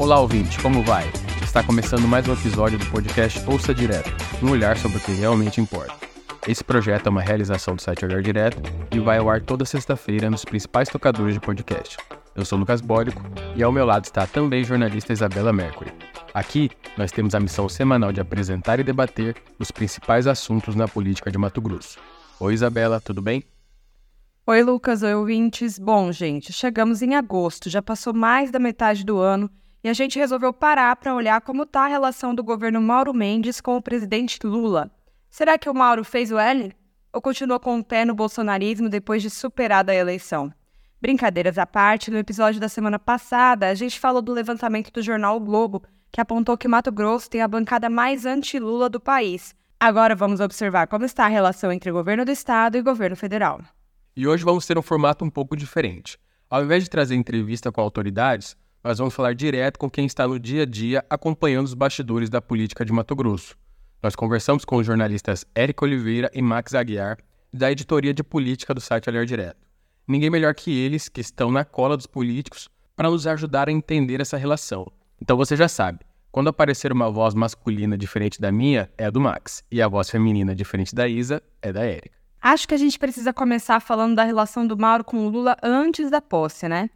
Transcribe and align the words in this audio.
Olá, 0.00 0.18
ouvinte, 0.18 0.58
como 0.62 0.82
vai? 0.82 1.04
Está 1.42 1.62
começando 1.62 2.08
mais 2.08 2.26
um 2.26 2.32
episódio 2.32 2.78
do 2.78 2.86
podcast 2.86 3.38
Ouça 3.46 3.74
Direto, 3.74 4.10
um 4.42 4.50
olhar 4.50 4.74
sobre 4.78 4.96
o 4.96 5.00
que 5.00 5.12
realmente 5.12 5.60
importa. 5.60 5.94
Esse 6.48 6.64
projeto 6.64 7.08
é 7.08 7.10
uma 7.10 7.20
realização 7.20 7.76
do 7.76 7.82
site 7.82 8.06
Olhar 8.06 8.22
Direto 8.22 8.62
e 8.90 8.98
vai 8.98 9.18
ao 9.18 9.28
ar 9.28 9.42
toda 9.42 9.66
sexta-feira 9.66 10.30
nos 10.30 10.42
principais 10.42 10.88
tocadores 10.88 11.34
de 11.34 11.40
podcast. 11.40 11.98
Eu 12.34 12.46
sou 12.46 12.58
Lucas 12.58 12.80
Bólico 12.80 13.20
e 13.54 13.62
ao 13.62 13.70
meu 13.70 13.84
lado 13.84 14.06
está 14.06 14.26
também 14.26 14.62
a 14.62 14.64
jornalista 14.64 15.12
Isabela 15.12 15.52
Mercury. 15.52 15.92
Aqui, 16.32 16.70
nós 16.96 17.12
temos 17.12 17.34
a 17.34 17.40
missão 17.40 17.68
semanal 17.68 18.10
de 18.10 18.22
apresentar 18.22 18.80
e 18.80 18.84
debater 18.84 19.36
os 19.58 19.70
principais 19.70 20.26
assuntos 20.26 20.74
na 20.74 20.88
política 20.88 21.30
de 21.30 21.36
Mato 21.36 21.60
Grosso. 21.60 21.98
Oi, 22.40 22.54
Isabela, 22.54 23.02
tudo 23.02 23.20
bem? 23.20 23.44
Oi, 24.46 24.62
Lucas, 24.62 25.02
oi, 25.02 25.14
ouvintes. 25.14 25.78
Bom, 25.78 26.10
gente, 26.10 26.54
chegamos 26.54 27.02
em 27.02 27.16
agosto, 27.16 27.68
já 27.68 27.82
passou 27.82 28.14
mais 28.14 28.50
da 28.50 28.58
metade 28.58 29.04
do 29.04 29.18
ano 29.18 29.50
e 29.82 29.88
a 29.88 29.92
gente 29.92 30.18
resolveu 30.18 30.52
parar 30.52 30.94
para 30.96 31.14
olhar 31.14 31.40
como 31.40 31.62
está 31.62 31.84
a 31.84 31.88
relação 31.88 32.34
do 32.34 32.44
governo 32.44 32.80
Mauro 32.80 33.14
Mendes 33.14 33.60
com 33.60 33.76
o 33.76 33.82
presidente 33.82 34.38
Lula. 34.46 34.90
Será 35.30 35.56
que 35.56 35.70
o 35.70 35.74
Mauro 35.74 36.04
fez 36.04 36.30
o 36.30 36.38
L? 36.38 36.72
Ou 37.12 37.20
continua 37.20 37.58
com 37.58 37.78
o 37.78 37.84
pé 37.84 38.04
no 38.04 38.14
bolsonarismo 38.14 38.88
depois 38.88 39.22
de 39.22 39.30
superada 39.30 39.92
a 39.92 39.94
eleição? 39.94 40.52
Brincadeiras 41.00 41.56
à 41.56 41.66
parte, 41.66 42.10
no 42.10 42.18
episódio 42.18 42.60
da 42.60 42.68
semana 42.68 42.98
passada, 42.98 43.68
a 43.68 43.74
gente 43.74 43.98
falou 43.98 44.20
do 44.20 44.32
levantamento 44.32 44.92
do 44.92 45.02
jornal 45.02 45.36
o 45.36 45.40
Globo, 45.40 45.82
que 46.12 46.20
apontou 46.20 46.58
que 46.58 46.68
Mato 46.68 46.92
Grosso 46.92 47.30
tem 47.30 47.40
a 47.40 47.48
bancada 47.48 47.88
mais 47.88 48.26
anti-Lula 48.26 48.90
do 48.90 49.00
país. 49.00 49.54
Agora 49.78 50.14
vamos 50.14 50.40
observar 50.40 50.86
como 50.88 51.06
está 51.06 51.24
a 51.24 51.28
relação 51.28 51.72
entre 51.72 51.90
governo 51.90 52.24
do 52.24 52.30
estado 52.30 52.76
e 52.76 52.82
governo 52.82 53.16
federal. 53.16 53.62
E 54.14 54.26
hoje 54.26 54.44
vamos 54.44 54.66
ter 54.66 54.76
um 54.76 54.82
formato 54.82 55.24
um 55.24 55.30
pouco 55.30 55.56
diferente. 55.56 56.18
Ao 56.50 56.62
invés 56.62 56.84
de 56.84 56.90
trazer 56.90 57.14
entrevista 57.14 57.72
com 57.72 57.80
autoridades, 57.80 58.56
nós 58.82 58.98
vamos 58.98 59.14
falar 59.14 59.34
direto 59.34 59.78
com 59.78 59.90
quem 59.90 60.06
está 60.06 60.26
no 60.26 60.38
dia 60.38 60.62
a 60.62 60.66
dia 60.66 61.04
acompanhando 61.10 61.66
os 61.66 61.74
bastidores 61.74 62.30
da 62.30 62.40
política 62.40 62.84
de 62.84 62.92
Mato 62.92 63.14
Grosso. 63.14 63.54
Nós 64.02 64.16
conversamos 64.16 64.64
com 64.64 64.76
os 64.76 64.86
jornalistas 64.86 65.44
Érico 65.54 65.84
Oliveira 65.84 66.30
e 66.32 66.40
Max 66.40 66.74
Aguiar, 66.74 67.18
da 67.52 67.70
editoria 67.70 68.14
de 68.14 68.24
política 68.24 68.72
do 68.72 68.80
site 68.80 69.10
Olhar 69.10 69.26
Direto. 69.26 69.58
Ninguém 70.08 70.30
melhor 70.30 70.54
que 70.54 70.76
eles, 70.76 71.08
que 71.08 71.20
estão 71.20 71.52
na 71.52 71.64
cola 71.64 71.96
dos 71.96 72.06
políticos, 72.06 72.68
para 72.96 73.10
nos 73.10 73.26
ajudar 73.26 73.68
a 73.68 73.72
entender 73.72 74.20
essa 74.20 74.38
relação. 74.38 74.90
Então 75.20 75.36
você 75.36 75.54
já 75.54 75.68
sabe, 75.68 76.00
quando 76.32 76.48
aparecer 76.48 76.90
uma 76.90 77.10
voz 77.10 77.34
masculina 77.34 77.98
diferente 77.98 78.40
da 78.40 78.50
minha, 78.50 78.90
é 78.96 79.04
a 79.04 79.10
do 79.10 79.20
Max, 79.20 79.62
e 79.70 79.82
a 79.82 79.88
voz 79.88 80.08
feminina 80.08 80.54
diferente 80.54 80.94
da 80.94 81.06
Isa 81.06 81.42
é 81.60 81.70
da 81.70 81.84
Érica. 81.84 82.18
Acho 82.40 82.66
que 82.66 82.74
a 82.74 82.78
gente 82.78 82.98
precisa 82.98 83.34
começar 83.34 83.78
falando 83.80 84.16
da 84.16 84.24
relação 84.24 84.66
do 84.66 84.78
Mauro 84.78 85.04
com 85.04 85.26
o 85.26 85.28
Lula 85.28 85.54
antes 85.62 86.10
da 86.10 86.22
posse, 86.22 86.66
né? 86.66 86.88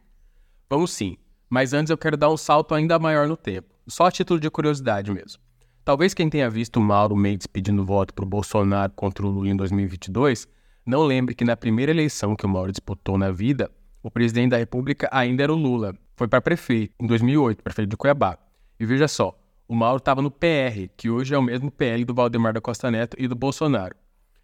Vamos 0.67 0.91
sim. 0.91 1.15
Mas 1.49 1.73
antes 1.73 1.89
eu 1.89 1.97
quero 1.97 2.17
dar 2.17 2.29
um 2.29 2.37
salto 2.37 2.73
ainda 2.73 2.97
maior 2.99 3.27
no 3.27 3.37
tempo, 3.37 3.73
só 3.87 4.07
a 4.07 4.11
título 4.11 4.39
de 4.39 4.49
curiosidade 4.49 5.11
mesmo. 5.11 5.41
Talvez 5.83 6.13
quem 6.13 6.29
tenha 6.29 6.49
visto 6.49 6.77
o 6.77 6.81
Mauro 6.81 7.15
Mendes 7.15 7.45
pedindo 7.45 7.85
voto 7.85 8.13
para 8.13 8.25
o 8.25 8.27
Bolsonaro 8.27 8.91
contra 8.95 9.25
o 9.25 9.29
Lula 9.29 9.49
em 9.49 9.55
2022 9.55 10.47
não 10.85 11.03
lembre 11.03 11.33
que 11.33 11.43
na 11.43 11.57
primeira 11.57 11.91
eleição 11.91 12.35
que 12.35 12.45
o 12.45 12.49
Mauro 12.49 12.71
disputou 12.71 13.17
na 13.17 13.31
vida, 13.31 13.71
o 14.03 14.11
presidente 14.11 14.51
da 14.51 14.57
República 14.57 15.09
ainda 15.11 15.41
era 15.41 15.51
o 15.51 15.55
Lula. 15.55 15.95
Foi 16.15 16.27
para 16.27 16.39
prefeito, 16.39 16.93
em 16.99 17.07
2008, 17.07 17.63
prefeito 17.63 17.89
de 17.89 17.97
Cuiabá. 17.97 18.37
E 18.79 18.85
veja 18.85 19.07
só, 19.07 19.35
o 19.67 19.73
Mauro 19.73 19.97
estava 19.97 20.21
no 20.21 20.29
PR, 20.29 20.87
que 20.95 21.09
hoje 21.09 21.33
é 21.33 21.37
o 21.37 21.41
mesmo 21.41 21.71
PL 21.71 22.05
do 22.05 22.13
Valdemar 22.13 22.53
da 22.53 22.61
Costa 22.61 22.91
Neto 22.91 23.17
e 23.19 23.27
do 23.27 23.35
Bolsonaro. 23.35 23.95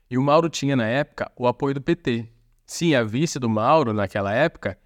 E 0.10 0.18
o 0.18 0.24
Mauro 0.24 0.50
tinha, 0.50 0.76
na 0.76 0.88
época, 0.88 1.32
o 1.38 1.46
apoio 1.48 1.76
do 1.76 1.82
PT. 1.82 2.28
Sim, 2.66 2.96
a 2.96 3.04
vice 3.04 3.38
do 3.38 3.48
Mauro, 3.48 3.94
naquela 3.94 4.34
época, 4.34 4.80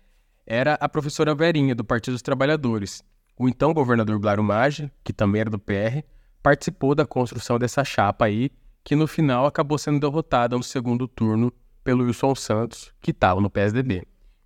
era 0.45 0.75
a 0.75 0.87
professora 0.87 1.33
Verinha, 1.33 1.73
do 1.73 1.83
Partido 1.83 2.13
dos 2.13 2.21
Trabalhadores. 2.21 3.03
O 3.37 3.49
então 3.49 3.73
governador 3.73 4.19
Blaro 4.19 4.43
Maggi, 4.43 4.91
que 5.03 5.11
também 5.11 5.41
era 5.41 5.49
do 5.49 5.57
PR, 5.57 6.03
participou 6.41 6.93
da 6.93 7.05
construção 7.05 7.57
dessa 7.57 7.83
chapa 7.83 8.25
aí, 8.25 8.51
que 8.83 8.95
no 8.95 9.07
final 9.07 9.47
acabou 9.47 9.77
sendo 9.77 9.99
derrotada 9.99 10.55
no 10.55 10.63
segundo 10.63 11.07
turno 11.07 11.51
pelo 11.83 12.03
Wilson 12.03 12.35
Santos, 12.35 12.93
que 13.01 13.11
estava 13.11 13.41
no 13.41 13.49
PSDB. 13.49 14.03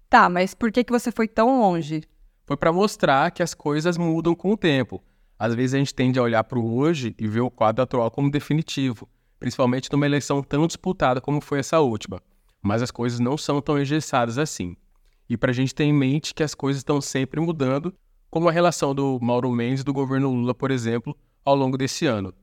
Tá, 0.09 0.29
mas 0.29 0.53
por 0.53 0.71
que, 0.71 0.83
que 0.83 0.91
você 0.91 1.11
foi 1.11 1.27
tão 1.27 1.59
longe? 1.59 2.03
Foi 2.45 2.55
para 2.55 2.71
mostrar 2.71 3.29
que 3.31 3.43
as 3.43 3.53
coisas 3.53 3.97
mudam 3.97 4.33
com 4.33 4.53
o 4.53 4.57
tempo. 4.57 5.03
Às 5.37 5.53
vezes 5.53 5.73
a 5.73 5.77
gente 5.77 5.93
tende 5.93 6.17
a 6.17 6.23
olhar 6.23 6.43
para 6.45 6.57
o 6.57 6.77
hoje 6.77 7.13
e 7.19 7.27
ver 7.27 7.41
o 7.41 7.51
quadro 7.51 7.83
atual 7.83 8.09
como 8.09 8.31
definitivo, 8.31 9.07
principalmente 9.37 9.91
numa 9.91 10.05
eleição 10.05 10.41
tão 10.41 10.65
disputada 10.65 11.21
como 11.21 11.41
foi 11.41 11.59
essa 11.59 11.79
última. 11.79 12.21
Mas 12.61 12.81
as 12.81 12.91
coisas 12.91 13.19
não 13.19 13.37
são 13.37 13.61
tão 13.61 13.79
engessadas 13.79 14.37
assim 14.37 14.75
e 15.29 15.37
para 15.37 15.51
a 15.51 15.53
gente 15.53 15.75
ter 15.75 15.83
em 15.83 15.93
mente 15.93 16.33
que 16.33 16.41
as 16.41 16.55
coisas 16.55 16.79
estão 16.79 16.99
sempre 16.99 17.39
mudando, 17.39 17.93
como 18.29 18.49
a 18.49 18.51
relação 18.51 18.95
do 18.95 19.19
Mauro 19.21 19.51
Mendes 19.51 19.83
do 19.83 19.93
governo 19.93 20.31
Lula, 20.31 20.53
por 20.55 20.71
exemplo, 20.71 21.15
ao 21.45 21.55
longo 21.55 21.77
desse 21.77 22.05
ano. 22.05 22.33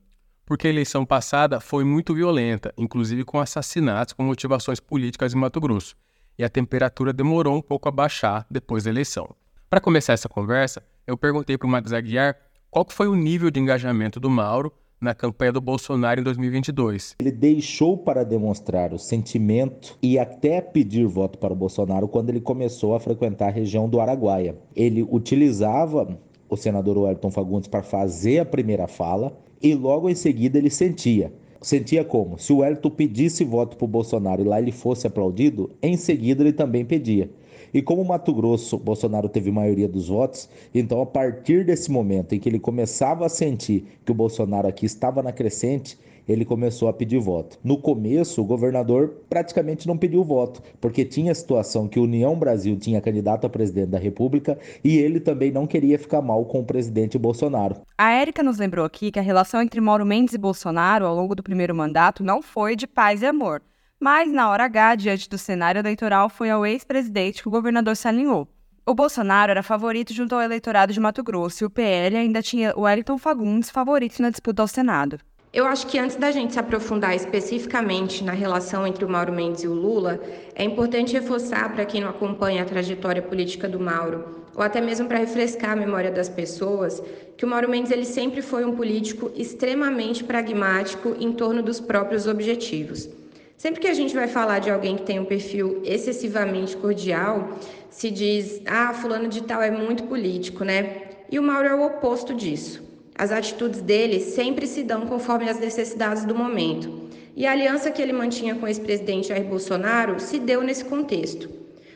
Porque 0.45 0.67
a 0.67 0.69
eleição 0.69 1.05
passada 1.05 1.59
foi 1.59 1.83
muito 1.83 2.15
violenta, 2.15 2.73
inclusive 2.77 3.25
com 3.25 3.39
assassinatos 3.39 4.13
com 4.13 4.23
motivações 4.23 4.79
políticas 4.79 5.33
em 5.33 5.37
Mato 5.37 5.59
Grosso, 5.59 5.95
e 6.37 6.43
a 6.43 6.49
temperatura 6.49 7.11
demorou 7.11 7.57
um 7.57 7.61
pouco 7.61 7.89
a 7.89 7.91
baixar 7.91 8.45
depois 8.49 8.85
da 8.85 8.89
eleição. 8.89 9.35
Para 9.69 9.81
começar 9.81 10.13
essa 10.13 10.29
conversa, 10.29 10.81
eu 11.05 11.17
perguntei 11.17 11.57
para 11.57 11.67
o 11.67 11.69
Max 11.69 11.91
Aguiar 11.91 12.37
qual 12.69 12.85
foi 12.89 13.07
o 13.07 13.15
nível 13.15 13.51
de 13.51 13.59
engajamento 13.59 14.19
do 14.19 14.29
Mauro 14.29 14.71
na 14.99 15.13
campanha 15.13 15.51
do 15.51 15.61
Bolsonaro 15.61 16.19
em 16.19 16.23
2022. 16.23 17.15
Ele 17.19 17.31
deixou 17.31 17.97
para 17.97 18.23
demonstrar 18.23 18.93
o 18.93 18.99
sentimento 18.99 19.97
e 20.01 20.17
até 20.17 20.59
pedir 20.59 21.05
voto 21.05 21.37
para 21.37 21.53
o 21.53 21.55
Bolsonaro 21.55 22.07
quando 22.07 22.29
ele 22.29 22.41
começou 22.41 22.95
a 22.95 22.99
frequentar 22.99 23.47
a 23.47 23.51
região 23.51 23.87
do 23.87 24.01
Araguaia. 24.01 24.57
Ele 24.75 25.03
utilizava 25.03 26.17
o 26.49 26.55
senador 26.55 26.97
Wellington 26.97 27.31
Fagundes 27.31 27.67
para 27.67 27.83
fazer 27.83 28.39
a 28.39 28.45
primeira 28.45 28.87
fala 28.87 29.37
e 29.61 29.73
logo 29.75 30.09
em 30.09 30.15
seguida 30.15 30.57
ele 30.57 30.69
sentia. 30.69 31.31
Sentia 31.61 32.03
como? 32.03 32.37
Se 32.37 32.53
o 32.53 32.57
Wellington 32.57 32.89
pedisse 32.91 33.43
voto 33.43 33.77
para 33.77 33.85
o 33.85 33.87
Bolsonaro 33.87 34.41
e 34.41 34.45
lá 34.45 34.59
ele 34.59 34.71
fosse 34.71 35.07
aplaudido, 35.07 35.71
em 35.81 35.97
seguida 35.97 36.43
ele 36.43 36.53
também 36.53 36.85
pedia. 36.85 37.29
E 37.73 37.81
como 37.81 38.03
Mato 38.03 38.33
Grosso, 38.33 38.77
Bolsonaro 38.77 39.29
teve 39.29 39.51
maioria 39.51 39.87
dos 39.87 40.07
votos, 40.07 40.49
então 40.73 41.01
a 41.01 41.05
partir 41.05 41.65
desse 41.65 41.91
momento 41.91 42.33
em 42.33 42.39
que 42.39 42.47
ele 42.47 42.59
começava 42.59 43.25
a 43.25 43.29
sentir 43.29 43.85
que 44.05 44.11
o 44.11 44.15
Bolsonaro 44.15 44.67
aqui 44.67 44.85
estava 44.85 45.21
na 45.21 45.31
crescente, 45.31 45.97
ele 46.27 46.43
começou 46.43 46.89
a 46.89 46.93
pedir 46.93 47.19
voto. 47.19 47.57
No 47.63 47.77
começo, 47.77 48.41
o 48.41 48.45
governador 48.45 49.21
praticamente 49.29 49.87
não 49.87 49.97
pediu 49.97 50.23
voto, 50.23 50.61
porque 50.81 51.05
tinha 51.05 51.31
a 51.31 51.35
situação 51.35 51.87
que 51.87 51.99
União 51.99 52.37
Brasil 52.37 52.77
tinha 52.77 52.99
candidato 52.99 53.47
a 53.47 53.49
presidente 53.49 53.89
da 53.89 53.97
República 53.97 54.57
e 54.83 54.97
ele 54.97 55.19
também 55.19 55.51
não 55.51 55.65
queria 55.65 55.97
ficar 55.97 56.21
mal 56.21 56.43
com 56.45 56.59
o 56.59 56.65
presidente 56.65 57.17
Bolsonaro. 57.17 57.77
A 57.97 58.11
Érica 58.11 58.43
nos 58.43 58.57
lembrou 58.57 58.85
aqui 58.85 59.11
que 59.11 59.19
a 59.19 59.23
relação 59.23 59.61
entre 59.61 59.79
Mauro 59.79 60.05
Mendes 60.05 60.33
e 60.33 60.37
Bolsonaro 60.37 61.05
ao 61.05 61.15
longo 61.15 61.33
do 61.33 61.43
primeiro 61.43 61.73
mandato 61.73 62.23
não 62.23 62.41
foi 62.41 62.75
de 62.75 62.85
paz 62.85 63.21
e 63.21 63.25
amor. 63.25 63.61
Mas, 63.99 64.31
na 64.31 64.49
hora 64.49 64.65
H, 64.65 64.95
diante 64.95 65.27
do 65.27 65.39
cenário 65.39 65.79
eleitoral, 65.79 66.29
foi 66.29 66.51
ao 66.51 66.63
ex-presidente 66.63 67.41
que 67.41 67.47
o 67.47 67.51
governador 67.51 67.95
se 67.95 68.07
alinhou. 68.07 68.47
O 68.85 68.93
Bolsonaro 68.93 69.49
era 69.49 69.63
favorito 69.63 70.13
junto 70.13 70.35
ao 70.35 70.41
eleitorado 70.41 70.93
de 70.93 70.99
Mato 70.99 71.23
Grosso 71.23 71.63
e 71.63 71.65
o 71.65 71.69
PL 71.69 72.15
ainda 72.15 72.41
tinha 72.41 72.73
o 72.75 72.81
Wellington 72.81 73.17
Fagundes 73.17 73.71
favorito 73.71 74.21
na 74.21 74.29
disputa 74.29 74.61
ao 74.61 74.67
Senado. 74.67 75.19
Eu 75.51 75.65
acho 75.65 75.87
que 75.87 75.97
antes 75.97 76.15
da 76.15 76.29
gente 76.29 76.53
se 76.53 76.59
aprofundar 76.59 77.15
especificamente 77.15 78.23
na 78.23 78.33
relação 78.33 78.85
entre 78.85 79.03
o 79.03 79.09
Mauro 79.09 79.33
Mendes 79.33 79.63
e 79.63 79.67
o 79.67 79.73
Lula, 79.73 80.21
é 80.53 80.63
importante 80.63 81.13
reforçar 81.13 81.73
para 81.73 81.85
quem 81.85 81.99
não 81.99 82.09
acompanha 82.09 82.61
a 82.61 82.65
trajetória 82.65 83.21
política 83.21 83.67
do 83.67 83.79
Mauro, 83.79 84.43
ou 84.55 84.61
até 84.61 84.79
mesmo 84.79 85.07
para 85.07 85.17
refrescar 85.17 85.71
a 85.71 85.75
memória 85.75 86.11
das 86.11 86.29
pessoas, 86.29 87.01
que 87.35 87.45
o 87.45 87.47
Mauro 87.47 87.69
Mendes 87.69 87.91
ele 87.91 88.05
sempre 88.05 88.43
foi 88.43 88.63
um 88.63 88.75
político 88.75 89.31
extremamente 89.35 90.23
pragmático 90.23 91.15
em 91.19 91.31
torno 91.31 91.63
dos 91.63 91.79
próprios 91.79 92.27
objetivos. 92.27 93.09
Sempre 93.57 93.81
que 93.81 93.87
a 93.87 93.93
gente 93.93 94.13
vai 94.13 94.27
falar 94.27 94.59
de 94.59 94.69
alguém 94.69 94.95
que 94.95 95.01
tem 95.01 95.19
um 95.19 95.25
perfil 95.25 95.81
excessivamente 95.83 96.77
cordial, 96.77 97.57
se 97.89 98.11
diz, 98.11 98.61
ah, 98.67 98.93
fulano 98.93 99.27
de 99.27 99.41
tal 99.41 99.63
é 99.63 99.71
muito 99.71 100.03
político, 100.03 100.63
né? 100.63 101.07
E 101.31 101.39
o 101.39 101.43
Mauro 101.43 101.67
é 101.67 101.73
o 101.73 101.83
oposto 101.83 102.35
disso. 102.35 102.83
As 103.17 103.31
atitudes 103.31 103.81
dele 103.81 104.19
sempre 104.19 104.67
se 104.67 104.83
dão 104.83 105.07
conforme 105.07 105.49
as 105.49 105.59
necessidades 105.59 106.23
do 106.23 106.35
momento. 106.35 107.09
E 107.35 107.47
a 107.47 107.51
aliança 107.51 107.89
que 107.89 107.99
ele 107.99 108.13
mantinha 108.13 108.53
com 108.53 108.65
o 108.65 108.67
ex-presidente 108.67 109.29
Jair 109.29 109.45
Bolsonaro 109.45 110.19
se 110.19 110.37
deu 110.37 110.61
nesse 110.61 110.85
contexto. 110.85 111.49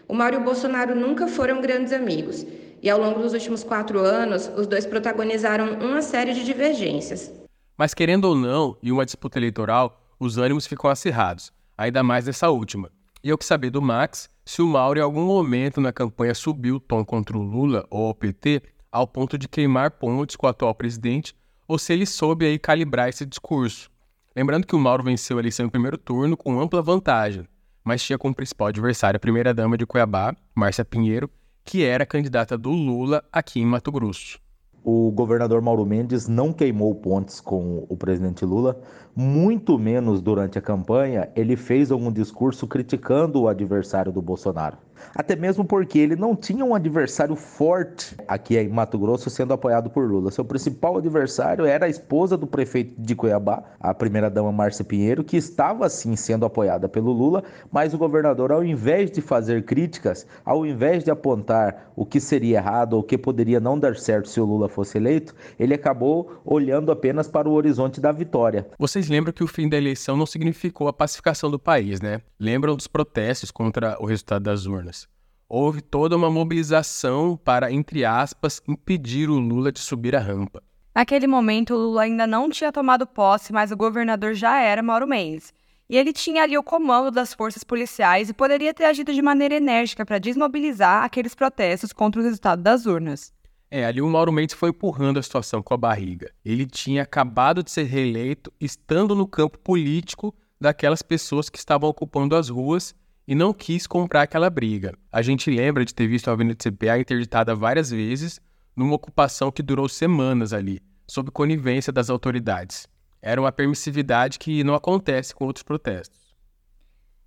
O 0.08 0.16
Mauro 0.16 0.34
e 0.34 0.38
o 0.40 0.44
Bolsonaro 0.44 0.96
nunca 0.96 1.28
foram 1.28 1.62
grandes 1.62 1.94
amigos, 1.94 2.44
e 2.82 2.90
ao 2.90 3.00
longo 3.00 3.20
dos 3.20 3.34
últimos 3.34 3.64
quatro 3.64 4.00
anos, 4.00 4.50
os 4.58 4.66
dois 4.66 4.88
protagonizaram 4.88 5.74
uma 5.80 6.02
série 6.02 6.34
de 6.34 6.44
divergências. 6.44 7.32
Mas 7.78 7.94
querendo 7.94 8.26
ou 8.26 8.36
não, 8.36 8.76
em 8.82 8.92
uma 8.92 9.06
disputa 9.06 9.38
eleitoral, 9.38 10.01
os 10.22 10.38
ânimos 10.38 10.68
ficam 10.68 10.88
acirrados, 10.88 11.52
ainda 11.76 12.04
mais 12.04 12.28
nessa 12.28 12.48
última. 12.52 12.92
E 13.24 13.30
eu 13.30 13.38
que 13.40 13.44
saber 13.44 13.72
do 13.72 13.82
Max 13.82 14.30
se 14.46 14.62
o 14.62 14.68
Mauro 14.68 15.00
em 15.00 15.02
algum 15.02 15.26
momento 15.26 15.82
na 15.82 15.92
campanha 15.92 16.36
subiu 16.36 16.76
o 16.76 16.80
tom 16.80 17.04
contra 17.04 17.36
o 17.36 17.42
Lula 17.42 17.88
ou 17.90 18.12
o 18.12 18.14
PT 18.14 18.62
ao 18.92 19.08
ponto 19.08 19.36
de 19.36 19.48
queimar 19.48 19.90
pontes 19.90 20.36
com 20.36 20.46
o 20.46 20.50
atual 20.50 20.76
presidente 20.76 21.36
ou 21.68 21.80
se 21.80 21.92
ele 21.92 22.06
soube 22.06 22.46
aí 22.46 22.60
calibrar 22.60 23.10
esse 23.10 23.26
discurso. 23.26 23.90
Lembrando 24.36 24.68
que 24.68 24.76
o 24.76 24.80
Mauro 24.80 25.04
venceu 25.04 25.38
a 25.38 25.40
eleição 25.40 25.66
em 25.66 25.70
primeiro 25.70 25.98
turno 25.98 26.38
com 26.38 26.62
ampla 26.62 26.84
vantagem, 26.84 27.48
mas 27.84 28.04
tinha 28.04 28.18
como 28.18 28.36
principal 28.36 28.68
adversário 28.68 29.18
a 29.18 29.20
primeira-dama 29.20 29.76
de 29.76 29.88
Cuiabá, 29.88 30.36
Márcia 30.54 30.86
Pinheiro, 30.86 31.28
que 31.66 31.84
era 31.84 32.06
candidata 32.06 32.56
do 32.56 32.70
Lula 32.70 33.24
aqui 33.32 33.60
em 33.60 33.66
Mato 33.66 33.92
Grosso. 33.92 34.40
o 34.84 35.12
governador 35.12 35.62
Mauro 35.62 35.86
Mendes 35.86 36.28
não 36.28 36.52
queimou 36.52 36.94
pontes 36.96 37.40
com 37.40 37.86
o 37.88 37.96
presidente 37.96 38.44
Lula, 38.46 38.82
muito 39.16 39.78
menos 39.78 40.22
durante 40.22 40.58
a 40.58 40.62
campanha 40.62 41.30
ele 41.36 41.56
fez 41.56 41.92
algum 41.92 42.12
discurso 42.12 42.68
criticando 42.68 43.42
o 43.42 43.48
adversário 43.48 44.12
do 44.12 44.22
Bolsonaro. 44.22 44.78
Até 45.16 45.36
mesmo 45.36 45.66
porque 45.66 46.00
ele 46.00 46.16
não 46.16 46.36
tinha 46.36 46.64
um 46.64 46.76
adversário 46.76 47.36
forte 47.36 48.16
aqui 48.28 48.58
em 48.58 48.70
Mato 48.70 48.98
Grosso 48.98 49.30
sendo 49.30 49.54
apoiado 49.54 49.90
por 49.90 50.10
Lula. 50.10 50.32
Seu 50.32 50.46
principal 50.46 50.98
adversário 50.98 51.66
era 51.66 51.86
a 51.86 51.90
esposa 51.90 52.38
do 52.38 52.48
prefeito 52.48 53.00
de 53.02 53.16
Cuiabá, 53.16 53.64
a 53.80 53.94
primeira-dama 53.94 54.52
Márcia 54.52 54.86
Pinheiro, 54.86 55.24
que 55.24 55.38
estava 55.38 55.90
sim 55.90 56.16
sendo 56.16 56.46
apoiada 56.46 56.88
pelo 56.88 57.12
Lula, 57.12 57.44
mas 57.72 57.94
o 57.94 57.98
governador, 57.98 58.52
ao 58.52 58.64
invés 58.64 59.12
de 59.12 59.22
fazer 59.22 59.66
críticas, 59.66 60.26
ao 60.46 60.66
invés 60.66 61.04
de 61.04 61.12
apontar 61.12 61.92
o 61.96 62.06
que 62.06 62.20
seria 62.20 62.58
errado 62.58 62.94
ou 62.94 63.00
o 63.00 63.04
que 63.04 63.18
poderia 63.18 63.60
não 63.60 63.78
dar 63.78 63.96
certo 63.96 64.30
se 64.30 64.40
o 64.40 64.46
Lula 64.46 64.70
fosse 64.70 64.98
eleito, 64.98 65.36
ele 65.60 65.74
acabou 65.74 66.42
olhando 66.46 66.92
apenas 66.92 67.28
para 67.28 67.50
o 67.50 67.54
horizonte 67.54 68.00
da 68.00 68.12
vitória. 68.12 68.68
Vocês 68.78 69.10
lembram 69.12 69.34
que 69.34 69.44
o 69.44 69.48
fim 69.48 69.70
da 69.70 69.78
eleição 69.78 70.18
não 70.18 70.26
significou 70.26 70.88
a 70.88 70.94
pacificação 70.94 71.52
do 71.52 71.60
país, 71.60 72.02
né? 72.02 72.22
Lembram 72.40 72.76
dos 72.76 72.88
protestos 72.88 73.52
contra 73.52 73.98
o 74.00 74.06
resultado 74.06 74.44
das 74.44 74.66
urnas? 74.66 75.08
houve 75.54 75.82
toda 75.82 76.16
uma 76.16 76.30
mobilização 76.30 77.36
para, 77.36 77.70
entre 77.70 78.06
aspas, 78.06 78.62
impedir 78.66 79.30
o 79.30 79.38
Lula 79.38 79.70
de 79.70 79.80
subir 79.80 80.16
a 80.16 80.20
rampa. 80.20 80.64
Naquele 80.96 81.28
momento, 81.28 81.74
o 81.74 81.78
Lula 81.78 82.04
ainda 82.04 82.26
não 82.26 82.50
tinha 82.50 82.72
tomado 82.72 83.06
posse, 83.06 83.52
mas 83.52 83.70
o 83.70 83.76
governador 83.76 84.34
já 84.34 84.62
era 84.62 84.82
Mauro 84.82 85.06
Mendes. 85.06 85.54
E 85.90 85.98
ele 85.98 86.14
tinha 86.14 86.44
ali 86.44 86.58
o 86.58 86.64
comando 86.64 87.12
das 87.12 87.34
forças 87.34 87.66
policiais 87.66 88.30
e 88.30 88.34
poderia 88.34 88.74
ter 88.74 88.86
agido 88.86 89.14
de 89.14 89.22
maneira 89.22 89.56
enérgica 89.56 90.06
para 90.06 90.20
desmobilizar 90.20 91.04
aqueles 91.04 91.36
protestos 91.36 91.92
contra 91.92 92.22
o 92.22 92.24
resultado 92.24 92.62
das 92.62 92.86
urnas. 92.86 93.34
É, 93.74 93.86
ali 93.86 94.02
o 94.02 94.10
Mauro 94.10 94.34
Mendes 94.34 94.54
foi 94.54 94.72
empurrando 94.72 95.18
a 95.18 95.24
situação 95.24 95.64
com 95.64 95.74
a 95.74 95.78
barriga. 95.78 96.30
Ele 96.44 96.66
tinha 96.66 97.04
acabado 97.04 97.64
de 97.64 97.72
ser 97.72 97.84
reeleito, 97.84 98.52
estando 98.60 99.16
no 99.16 99.26
campo 99.26 99.58
político 99.58 100.36
daquelas 100.60 101.02
pessoas 101.02 101.50
que 101.50 101.58
estavam 101.58 101.90
ocupando 101.90 102.36
as 102.36 102.50
ruas 102.50 102.94
e 103.26 103.34
não 103.34 103.54
quis 103.54 103.88
comprar 103.88 104.24
aquela 104.24 104.50
briga. 104.50 104.94
A 105.10 105.22
gente 105.22 105.50
lembra 105.50 105.86
de 105.86 105.96
ter 105.96 106.06
visto 106.06 106.28
a 106.28 106.34
Avenida 106.34 106.58
CPA 106.62 107.00
interditada 107.00 107.56
várias 107.56 107.90
vezes, 107.90 108.42
numa 108.76 108.96
ocupação 108.96 109.50
que 109.50 109.64
durou 109.64 109.88
semanas 109.88 110.52
ali, 110.52 110.82
sob 111.08 111.32
conivência 111.32 111.94
das 111.94 112.10
autoridades. 112.10 112.90
Era 113.22 113.40
uma 113.40 113.54
permissividade 113.54 114.38
que 114.38 114.66
não 114.66 114.74
acontece 114.74 115.34
com 115.34 115.46
outros 115.46 115.64
protestos. 115.64 116.36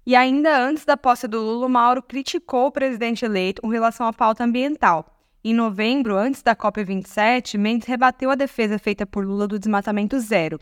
E 0.04 0.14
ainda 0.14 0.62
antes 0.62 0.84
da 0.84 0.98
posse 0.98 1.26
do 1.26 1.40
Lula, 1.40 1.70
Mauro 1.70 2.02
criticou 2.02 2.66
o 2.66 2.72
presidente 2.72 3.24
eleito 3.24 3.62
com 3.62 3.68
relação 3.68 4.06
à 4.06 4.12
pauta 4.12 4.44
ambiental. 4.44 5.13
Em 5.46 5.52
novembro, 5.52 6.16
antes 6.16 6.40
da 6.40 6.56
COP27, 6.56 7.58
Mendes 7.58 7.86
rebateu 7.86 8.30
a 8.30 8.34
defesa 8.34 8.78
feita 8.78 9.04
por 9.04 9.26
Lula 9.26 9.46
do 9.46 9.58
desmatamento 9.58 10.18
zero 10.18 10.58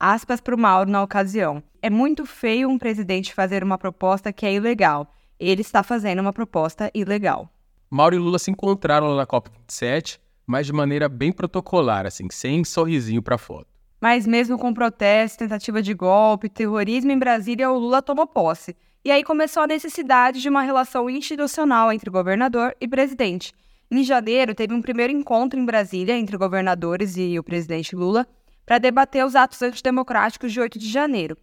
Aspas 0.00 0.40
para 0.40 0.54
o 0.54 0.58
Mauro 0.58 0.90
na 0.90 1.02
ocasião. 1.02 1.62
É 1.82 1.90
muito 1.90 2.24
feio 2.24 2.70
um 2.70 2.78
presidente 2.78 3.34
fazer 3.34 3.62
uma 3.62 3.76
proposta 3.76 4.32
que 4.32 4.46
é 4.46 4.54
ilegal. 4.54 5.14
Ele 5.38 5.60
está 5.60 5.82
fazendo 5.82 6.20
uma 6.20 6.32
proposta 6.32 6.90
ilegal. 6.94 7.52
Mauro 7.90 8.16
e 8.16 8.18
Lula 8.18 8.38
se 8.38 8.50
encontraram 8.50 9.08
lá 9.08 9.16
na 9.16 9.26
COP27, 9.26 10.18
mas 10.46 10.64
de 10.64 10.72
maneira 10.72 11.10
bem 11.10 11.30
protocolar, 11.30 12.06
assim, 12.06 12.26
sem 12.30 12.64
sorrisinho 12.64 13.22
para 13.22 13.36
foto. 13.36 13.66
Mas 14.00 14.26
mesmo 14.26 14.58
com 14.58 14.72
protesto, 14.72 15.40
tentativa 15.40 15.82
de 15.82 15.92
golpe, 15.92 16.48
terrorismo 16.48 17.12
em 17.12 17.18
Brasília, 17.18 17.70
o 17.70 17.78
Lula 17.78 18.00
tomou 18.00 18.26
posse. 18.26 18.74
E 19.04 19.10
aí 19.10 19.22
começou 19.22 19.62
a 19.62 19.66
necessidade 19.66 20.40
de 20.40 20.48
uma 20.48 20.62
relação 20.62 21.10
institucional 21.10 21.92
entre 21.92 22.10
governador 22.10 22.74
e 22.80 22.88
presidente. 22.88 23.52
Em 23.94 24.02
janeiro, 24.02 24.54
teve 24.54 24.72
um 24.72 24.80
primeiro 24.80 25.12
encontro 25.12 25.60
em 25.60 25.66
Brasília 25.66 26.16
entre 26.16 26.38
governadores 26.38 27.18
e 27.18 27.38
o 27.38 27.44
presidente 27.44 27.94
Lula, 27.94 28.26
para 28.64 28.78
debater 28.78 29.22
os 29.22 29.36
atos 29.36 29.60
antidemocráticos 29.60 30.50
de 30.50 30.58
8 30.58 30.78
de 30.78 30.90
janeiro. 30.90 31.36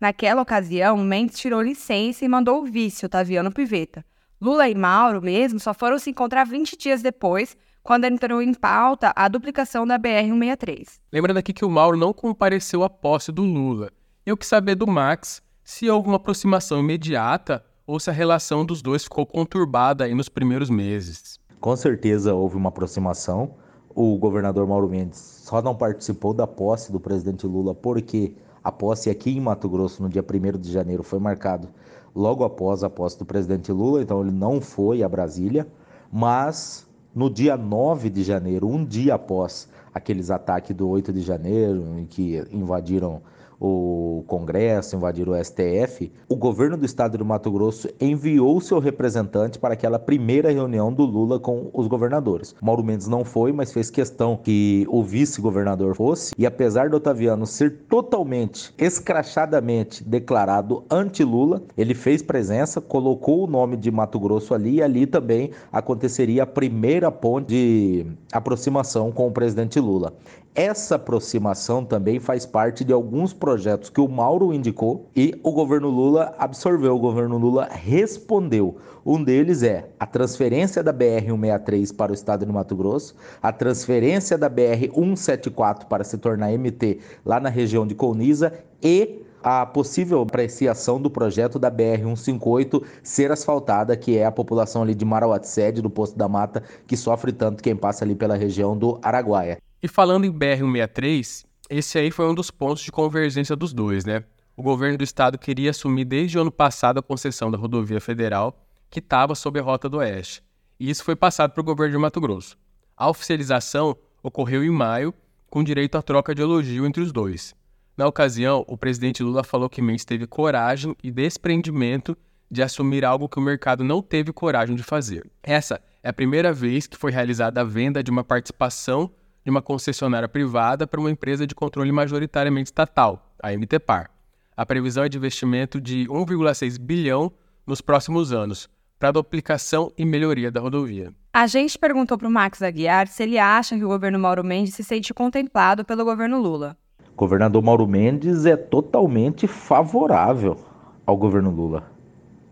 Naquela 0.00 0.40
ocasião, 0.40 0.96
Mendes 0.98 1.36
tirou 1.36 1.60
licença 1.60 2.24
e 2.24 2.28
mandou 2.28 2.62
o 2.62 2.64
vice, 2.64 3.04
Otaviano 3.04 3.50
Piveta. 3.50 4.04
Lula 4.40 4.68
e 4.68 4.74
Mauro, 4.76 5.20
mesmo, 5.20 5.58
só 5.58 5.74
foram 5.74 5.98
se 5.98 6.10
encontrar 6.10 6.44
20 6.44 6.76
dias 6.76 7.02
depois, 7.02 7.56
quando 7.82 8.04
entrou 8.04 8.40
em 8.40 8.54
pauta 8.54 9.12
a 9.16 9.26
duplicação 9.26 9.84
da 9.84 9.98
BR-163. 9.98 11.00
Lembrando 11.12 11.38
aqui 11.38 11.52
que 11.52 11.64
o 11.64 11.70
Mauro 11.70 11.96
não 11.96 12.12
compareceu 12.12 12.84
à 12.84 12.88
posse 12.88 13.32
do 13.32 13.42
Lula. 13.42 13.90
Eu 14.24 14.36
quis 14.36 14.46
saber 14.46 14.76
do 14.76 14.86
Max 14.86 15.42
se 15.64 15.90
houve 15.90 16.06
uma 16.06 16.18
aproximação 16.18 16.78
imediata 16.78 17.64
ou 17.84 17.98
se 17.98 18.10
a 18.10 18.12
relação 18.12 18.64
dos 18.64 18.80
dois 18.80 19.02
ficou 19.02 19.26
conturbada 19.26 20.06
nos 20.14 20.28
primeiros 20.28 20.70
meses. 20.70 21.44
Com 21.60 21.74
certeza 21.74 22.34
houve 22.34 22.56
uma 22.56 22.68
aproximação. 22.68 23.50
O 23.94 24.16
governador 24.18 24.66
Mauro 24.66 24.88
Mendes 24.88 25.18
só 25.18 25.62
não 25.62 25.74
participou 25.74 26.34
da 26.34 26.46
posse 26.46 26.92
do 26.92 27.00
presidente 27.00 27.46
Lula 27.46 27.74
porque 27.74 28.34
a 28.62 28.70
posse 28.70 29.08
aqui 29.08 29.36
em 29.36 29.40
Mato 29.40 29.68
Grosso 29.68 30.02
no 30.02 30.08
dia 30.08 30.22
1 30.22 30.58
de 30.58 30.70
janeiro 30.70 31.02
foi 31.02 31.18
marcado 31.18 31.68
logo 32.14 32.44
após 32.44 32.82
a 32.82 32.90
posse 32.90 33.18
do 33.18 33.24
presidente 33.24 33.70
Lula, 33.70 34.02
então 34.02 34.20
ele 34.22 34.32
não 34.32 34.60
foi 34.60 35.02
a 35.02 35.08
Brasília, 35.08 35.66
mas 36.10 36.86
no 37.14 37.30
dia 37.30 37.56
9 37.56 38.10
de 38.10 38.22
janeiro, 38.22 38.68
um 38.68 38.84
dia 38.84 39.14
após 39.14 39.68
aqueles 39.94 40.30
ataques 40.30 40.74
do 40.76 40.88
8 40.88 41.12
de 41.12 41.20
janeiro, 41.20 41.98
em 41.98 42.04
que 42.04 42.42
invadiram 42.50 43.22
o 43.60 44.24
Congresso, 44.26 44.96
invadir 44.96 45.28
o 45.28 45.34
STF, 45.42 46.10
o 46.28 46.36
governo 46.36 46.76
do 46.76 46.84
estado 46.84 47.18
do 47.18 47.24
Mato 47.24 47.50
Grosso 47.50 47.88
enviou 48.00 48.60
seu 48.60 48.78
representante 48.78 49.58
para 49.58 49.74
aquela 49.74 49.98
primeira 49.98 50.50
reunião 50.50 50.92
do 50.92 51.04
Lula 51.04 51.38
com 51.38 51.70
os 51.72 51.86
governadores. 51.86 52.54
Mauro 52.60 52.84
Mendes 52.84 53.06
não 53.06 53.24
foi, 53.24 53.52
mas 53.52 53.72
fez 53.72 53.90
questão 53.90 54.36
que 54.36 54.86
o 54.88 55.02
vice-governador 55.02 55.94
fosse, 55.94 56.34
e 56.36 56.46
apesar 56.46 56.90
do 56.90 56.96
Otaviano 56.96 57.46
ser 57.46 57.84
totalmente, 57.88 58.74
escrachadamente 58.78 60.04
declarado 60.04 60.84
anti-Lula, 60.90 61.62
ele 61.76 61.94
fez 61.94 62.22
presença, 62.22 62.80
colocou 62.80 63.44
o 63.44 63.46
nome 63.46 63.76
de 63.76 63.90
Mato 63.90 64.18
Grosso 64.18 64.54
ali, 64.54 64.76
e 64.76 64.82
ali 64.82 65.06
também 65.06 65.50
aconteceria 65.72 66.42
a 66.42 66.46
primeira 66.46 67.10
ponte 67.10 67.46
de 67.46 68.06
aproximação 68.32 69.12
com 69.12 69.26
o 69.28 69.30
presidente 69.30 69.78
Lula. 69.78 70.12
Essa 70.58 70.94
aproximação 70.94 71.84
também 71.84 72.18
faz 72.18 72.46
parte 72.46 72.82
de 72.82 72.90
alguns 72.90 73.34
projetos 73.34 73.90
que 73.90 74.00
o 74.00 74.08
Mauro 74.08 74.54
indicou 74.54 75.10
e 75.14 75.38
o 75.42 75.52
governo 75.52 75.90
Lula 75.90 76.34
absorveu, 76.38 76.96
o 76.96 76.98
governo 76.98 77.36
Lula 77.36 77.68
respondeu. 77.70 78.78
Um 79.04 79.22
deles 79.22 79.62
é 79.62 79.90
a 80.00 80.06
transferência 80.06 80.82
da 80.82 80.94
BR-163 80.94 81.94
para 81.94 82.10
o 82.10 82.14
estado 82.14 82.46
de 82.46 82.50
Mato 82.50 82.74
Grosso, 82.74 83.14
a 83.42 83.52
transferência 83.52 84.38
da 84.38 84.48
BR-174 84.48 85.84
para 85.84 86.02
se 86.04 86.16
tornar 86.16 86.50
MT 86.56 87.00
lá 87.22 87.38
na 87.38 87.50
região 87.50 87.86
de 87.86 87.94
Colniza 87.94 88.50
e 88.82 89.26
a 89.42 89.66
possível 89.66 90.22
apreciação 90.22 90.98
do 90.98 91.10
projeto 91.10 91.58
da 91.58 91.70
BR-158 91.70 92.82
ser 93.02 93.30
asfaltada, 93.30 93.94
que 93.94 94.16
é 94.16 94.24
a 94.24 94.32
população 94.32 94.80
ali 94.80 94.94
de 94.94 95.04
Marauatsede, 95.04 95.82
do 95.82 95.90
Posto 95.90 96.16
da 96.16 96.26
Mata, 96.26 96.62
que 96.86 96.96
sofre 96.96 97.30
tanto 97.30 97.62
quem 97.62 97.76
passa 97.76 98.06
ali 98.06 98.14
pela 98.14 98.36
região 98.36 98.74
do 98.74 98.98
Araguaia. 99.02 99.58
E 99.82 99.88
falando 99.88 100.24
em 100.24 100.32
BR-163, 100.32 101.44
esse 101.68 101.98
aí 101.98 102.10
foi 102.10 102.26
um 102.28 102.34
dos 102.34 102.50
pontos 102.50 102.82
de 102.82 102.90
convergência 102.90 103.54
dos 103.54 103.72
dois, 103.72 104.04
né? 104.04 104.24
O 104.56 104.62
governo 104.62 104.96
do 104.96 105.04
estado 105.04 105.36
queria 105.36 105.70
assumir 105.70 106.04
desde 106.06 106.38
o 106.38 106.40
ano 106.40 106.50
passado 106.50 106.98
a 106.98 107.02
concessão 107.02 107.50
da 107.50 107.58
rodovia 107.58 108.00
federal, 108.00 108.64
que 108.88 109.00
estava 109.00 109.34
sob 109.34 109.60
a 109.60 109.62
Rota 109.62 109.88
do 109.88 109.98
Oeste. 109.98 110.42
E 110.80 110.88
isso 110.88 111.04
foi 111.04 111.14
passado 111.14 111.52
para 111.52 111.60
o 111.60 111.64
governo 111.64 111.92
de 111.92 111.98
Mato 111.98 112.20
Grosso. 112.20 112.56
A 112.96 113.10
oficialização 113.10 113.96
ocorreu 114.22 114.64
em 114.64 114.70
maio, 114.70 115.12
com 115.50 115.62
direito 115.62 115.98
à 115.98 116.02
troca 116.02 116.34
de 116.34 116.40
elogio 116.40 116.86
entre 116.86 117.02
os 117.02 117.12
dois. 117.12 117.54
Na 117.96 118.06
ocasião, 118.06 118.64
o 118.66 118.76
presidente 118.78 119.22
Lula 119.22 119.44
falou 119.44 119.68
que 119.68 119.82
Mendes 119.82 120.04
teve 120.04 120.26
coragem 120.26 120.96
e 121.02 121.10
desprendimento 121.10 122.16
de 122.50 122.62
assumir 122.62 123.04
algo 123.04 123.28
que 123.28 123.38
o 123.38 123.42
mercado 123.42 123.84
não 123.84 124.00
teve 124.00 124.32
coragem 124.32 124.76
de 124.76 124.82
fazer. 124.82 125.30
Essa 125.42 125.82
é 126.02 126.08
a 126.08 126.12
primeira 126.12 126.52
vez 126.52 126.86
que 126.86 126.96
foi 126.96 127.10
realizada 127.10 127.60
a 127.60 127.64
venda 127.64 128.02
de 128.02 128.10
uma 128.10 128.24
participação 128.24 129.10
de 129.46 129.50
uma 129.50 129.62
concessionária 129.62 130.26
privada 130.26 130.88
para 130.88 130.98
uma 130.98 131.08
empresa 131.08 131.46
de 131.46 131.54
controle 131.54 131.92
majoritariamente 131.92 132.66
estatal, 132.66 133.32
a 133.40 133.52
MTPAR. 133.52 134.10
A 134.56 134.66
previsão 134.66 135.04
é 135.04 135.08
de 135.08 135.16
investimento 135.16 135.80
de 135.80 136.04
1,6 136.08 136.76
bilhão 136.80 137.30
nos 137.64 137.80
próximos 137.80 138.32
anos 138.32 138.68
para 138.98 139.10
a 139.10 139.12
duplicação 139.12 139.92
e 139.96 140.04
melhoria 140.04 140.50
da 140.50 140.60
rodovia. 140.60 141.14
A 141.32 141.46
gente 141.46 141.78
perguntou 141.78 142.18
para 142.18 142.26
o 142.26 142.30
Max 142.30 142.60
Aguiar 142.60 143.06
se 143.06 143.22
ele 143.22 143.38
acha 143.38 143.76
que 143.76 143.84
o 143.84 143.88
governo 143.88 144.18
Mauro 144.18 144.42
Mendes 144.42 144.74
se 144.74 144.82
sente 144.82 145.14
contemplado 145.14 145.84
pelo 145.84 146.04
governo 146.04 146.42
Lula. 146.42 146.76
O 147.12 147.16
governador 147.16 147.62
Mauro 147.62 147.86
Mendes 147.86 148.46
é 148.46 148.56
totalmente 148.56 149.46
favorável 149.46 150.58
ao 151.06 151.16
governo 151.16 151.52
Lula. 151.52 151.88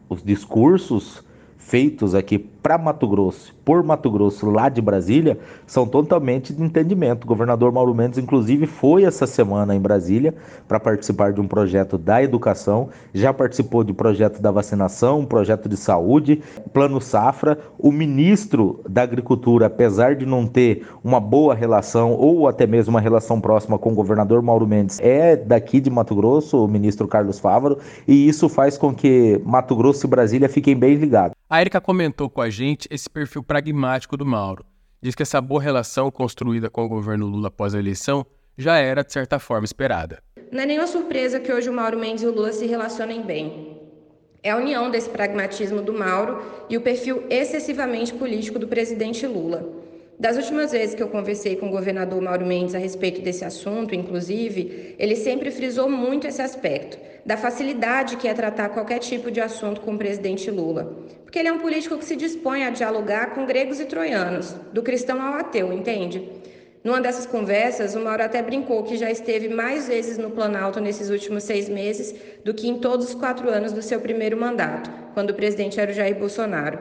Os 0.08 0.22
discursos 0.22 1.24
feitos 1.66 2.14
aqui 2.14 2.38
para 2.38 2.78
Mato 2.78 3.06
Grosso, 3.06 3.54
por 3.62 3.82
Mato 3.82 4.10
Grosso, 4.10 4.48
lá 4.48 4.70
de 4.70 4.80
Brasília, 4.80 5.38
são 5.66 5.86
totalmente 5.86 6.52
de 6.52 6.62
entendimento. 6.62 7.24
O 7.24 7.26
governador 7.26 7.70
Mauro 7.70 7.94
Mendes, 7.94 8.18
inclusive, 8.18 8.66
foi 8.66 9.04
essa 9.04 9.26
semana 9.26 9.74
em 9.74 9.80
Brasília 9.80 10.34
para 10.66 10.80
participar 10.80 11.32
de 11.32 11.40
um 11.42 11.46
projeto 11.46 11.98
da 11.98 12.22
educação, 12.22 12.88
já 13.12 13.34
participou 13.34 13.84
de 13.84 13.92
projeto 13.92 14.40
da 14.40 14.50
vacinação, 14.50 15.26
projeto 15.26 15.68
de 15.68 15.76
saúde, 15.76 16.42
plano 16.72 17.00
safra. 17.02 17.58
O 17.78 17.92
ministro 17.92 18.80
da 18.88 19.02
Agricultura, 19.02 19.66
apesar 19.66 20.14
de 20.14 20.24
não 20.24 20.46
ter 20.46 20.86
uma 21.02 21.20
boa 21.20 21.54
relação 21.54 22.12
ou 22.12 22.48
até 22.48 22.66
mesmo 22.66 22.90
uma 22.90 23.00
relação 23.00 23.40
próxima 23.40 23.78
com 23.78 23.92
o 23.92 23.94
governador 23.94 24.40
Mauro 24.42 24.66
Mendes, 24.66 25.00
é 25.00 25.36
daqui 25.36 25.80
de 25.80 25.90
Mato 25.90 26.14
Grosso, 26.14 26.64
o 26.64 26.68
ministro 26.68 27.06
Carlos 27.06 27.38
Fávaro, 27.38 27.78
e 28.08 28.26
isso 28.26 28.48
faz 28.48 28.78
com 28.78 28.94
que 28.94 29.40
Mato 29.44 29.76
Grosso 29.76 30.06
e 30.06 30.08
Brasília 30.08 30.48
fiquem 30.48 30.74
bem 30.74 30.94
ligados. 30.94 31.34
A 31.54 31.60
Erika 31.60 31.80
comentou 31.80 32.28
com 32.28 32.40
a 32.40 32.50
gente 32.50 32.88
esse 32.90 33.08
perfil 33.08 33.40
pragmático 33.40 34.16
do 34.16 34.26
Mauro. 34.26 34.66
Diz 35.00 35.14
que 35.14 35.22
essa 35.22 35.40
boa 35.40 35.62
relação 35.62 36.10
construída 36.10 36.68
com 36.68 36.84
o 36.84 36.88
governo 36.88 37.26
Lula 37.26 37.46
após 37.46 37.76
a 37.76 37.78
eleição 37.78 38.26
já 38.58 38.78
era, 38.78 39.04
de 39.04 39.12
certa 39.12 39.38
forma, 39.38 39.64
esperada. 39.64 40.20
Não 40.50 40.64
é 40.64 40.66
nenhuma 40.66 40.88
surpresa 40.88 41.38
que 41.38 41.52
hoje 41.52 41.70
o 41.70 41.72
Mauro 41.72 41.96
Mendes 41.96 42.24
e 42.24 42.26
o 42.26 42.34
Lula 42.34 42.52
se 42.52 42.66
relacionem 42.66 43.22
bem. 43.22 43.80
É 44.42 44.50
a 44.50 44.56
união 44.56 44.90
desse 44.90 45.08
pragmatismo 45.08 45.80
do 45.80 45.92
Mauro 45.92 46.42
e 46.68 46.76
o 46.76 46.80
perfil 46.80 47.22
excessivamente 47.30 48.12
político 48.12 48.58
do 48.58 48.66
presidente 48.66 49.24
Lula. 49.24 49.64
Das 50.18 50.36
últimas 50.36 50.72
vezes 50.72 50.96
que 50.96 51.02
eu 51.04 51.08
conversei 51.08 51.54
com 51.54 51.68
o 51.68 51.70
governador 51.70 52.20
Mauro 52.20 52.44
Mendes 52.44 52.74
a 52.74 52.78
respeito 52.78 53.22
desse 53.22 53.44
assunto, 53.44 53.94
inclusive, 53.94 54.96
ele 54.98 55.14
sempre 55.14 55.52
frisou 55.52 55.88
muito 55.88 56.26
esse 56.26 56.42
aspecto, 56.42 56.98
da 57.24 57.36
facilidade 57.36 58.16
que 58.16 58.28
é 58.28 58.34
tratar 58.34 58.68
qualquer 58.68 58.98
tipo 58.98 59.30
de 59.30 59.40
assunto 59.40 59.80
com 59.80 59.94
o 59.94 59.98
presidente 59.98 60.50
Lula. 60.50 60.96
Porque 61.24 61.38
ele 61.38 61.48
é 61.48 61.52
um 61.52 61.58
político 61.58 61.96
que 61.96 62.04
se 62.04 62.16
dispõe 62.16 62.64
a 62.64 62.70
dialogar 62.70 63.34
com 63.34 63.46
gregos 63.46 63.80
e 63.80 63.86
troianos, 63.86 64.54
do 64.72 64.82
cristão 64.82 65.20
ao 65.20 65.34
ateu, 65.34 65.72
entende? 65.72 66.28
Numa 66.84 67.00
dessas 67.00 67.24
conversas, 67.24 67.94
o 67.94 68.00
Mauro 68.00 68.22
até 68.22 68.42
brincou 68.42 68.82
que 68.82 68.98
já 68.98 69.10
esteve 69.10 69.48
mais 69.48 69.88
vezes 69.88 70.18
no 70.18 70.30
Planalto 70.30 70.80
nesses 70.80 71.08
últimos 71.08 71.42
seis 71.42 71.66
meses 71.66 72.14
do 72.44 72.52
que 72.52 72.68
em 72.68 72.78
todos 72.78 73.08
os 73.08 73.14
quatro 73.14 73.48
anos 73.48 73.72
do 73.72 73.80
seu 73.80 74.00
primeiro 74.00 74.36
mandato, 74.36 74.90
quando 75.14 75.30
o 75.30 75.34
presidente 75.34 75.80
era 75.80 75.90
o 75.90 75.94
Jair 75.94 76.14
Bolsonaro. 76.14 76.78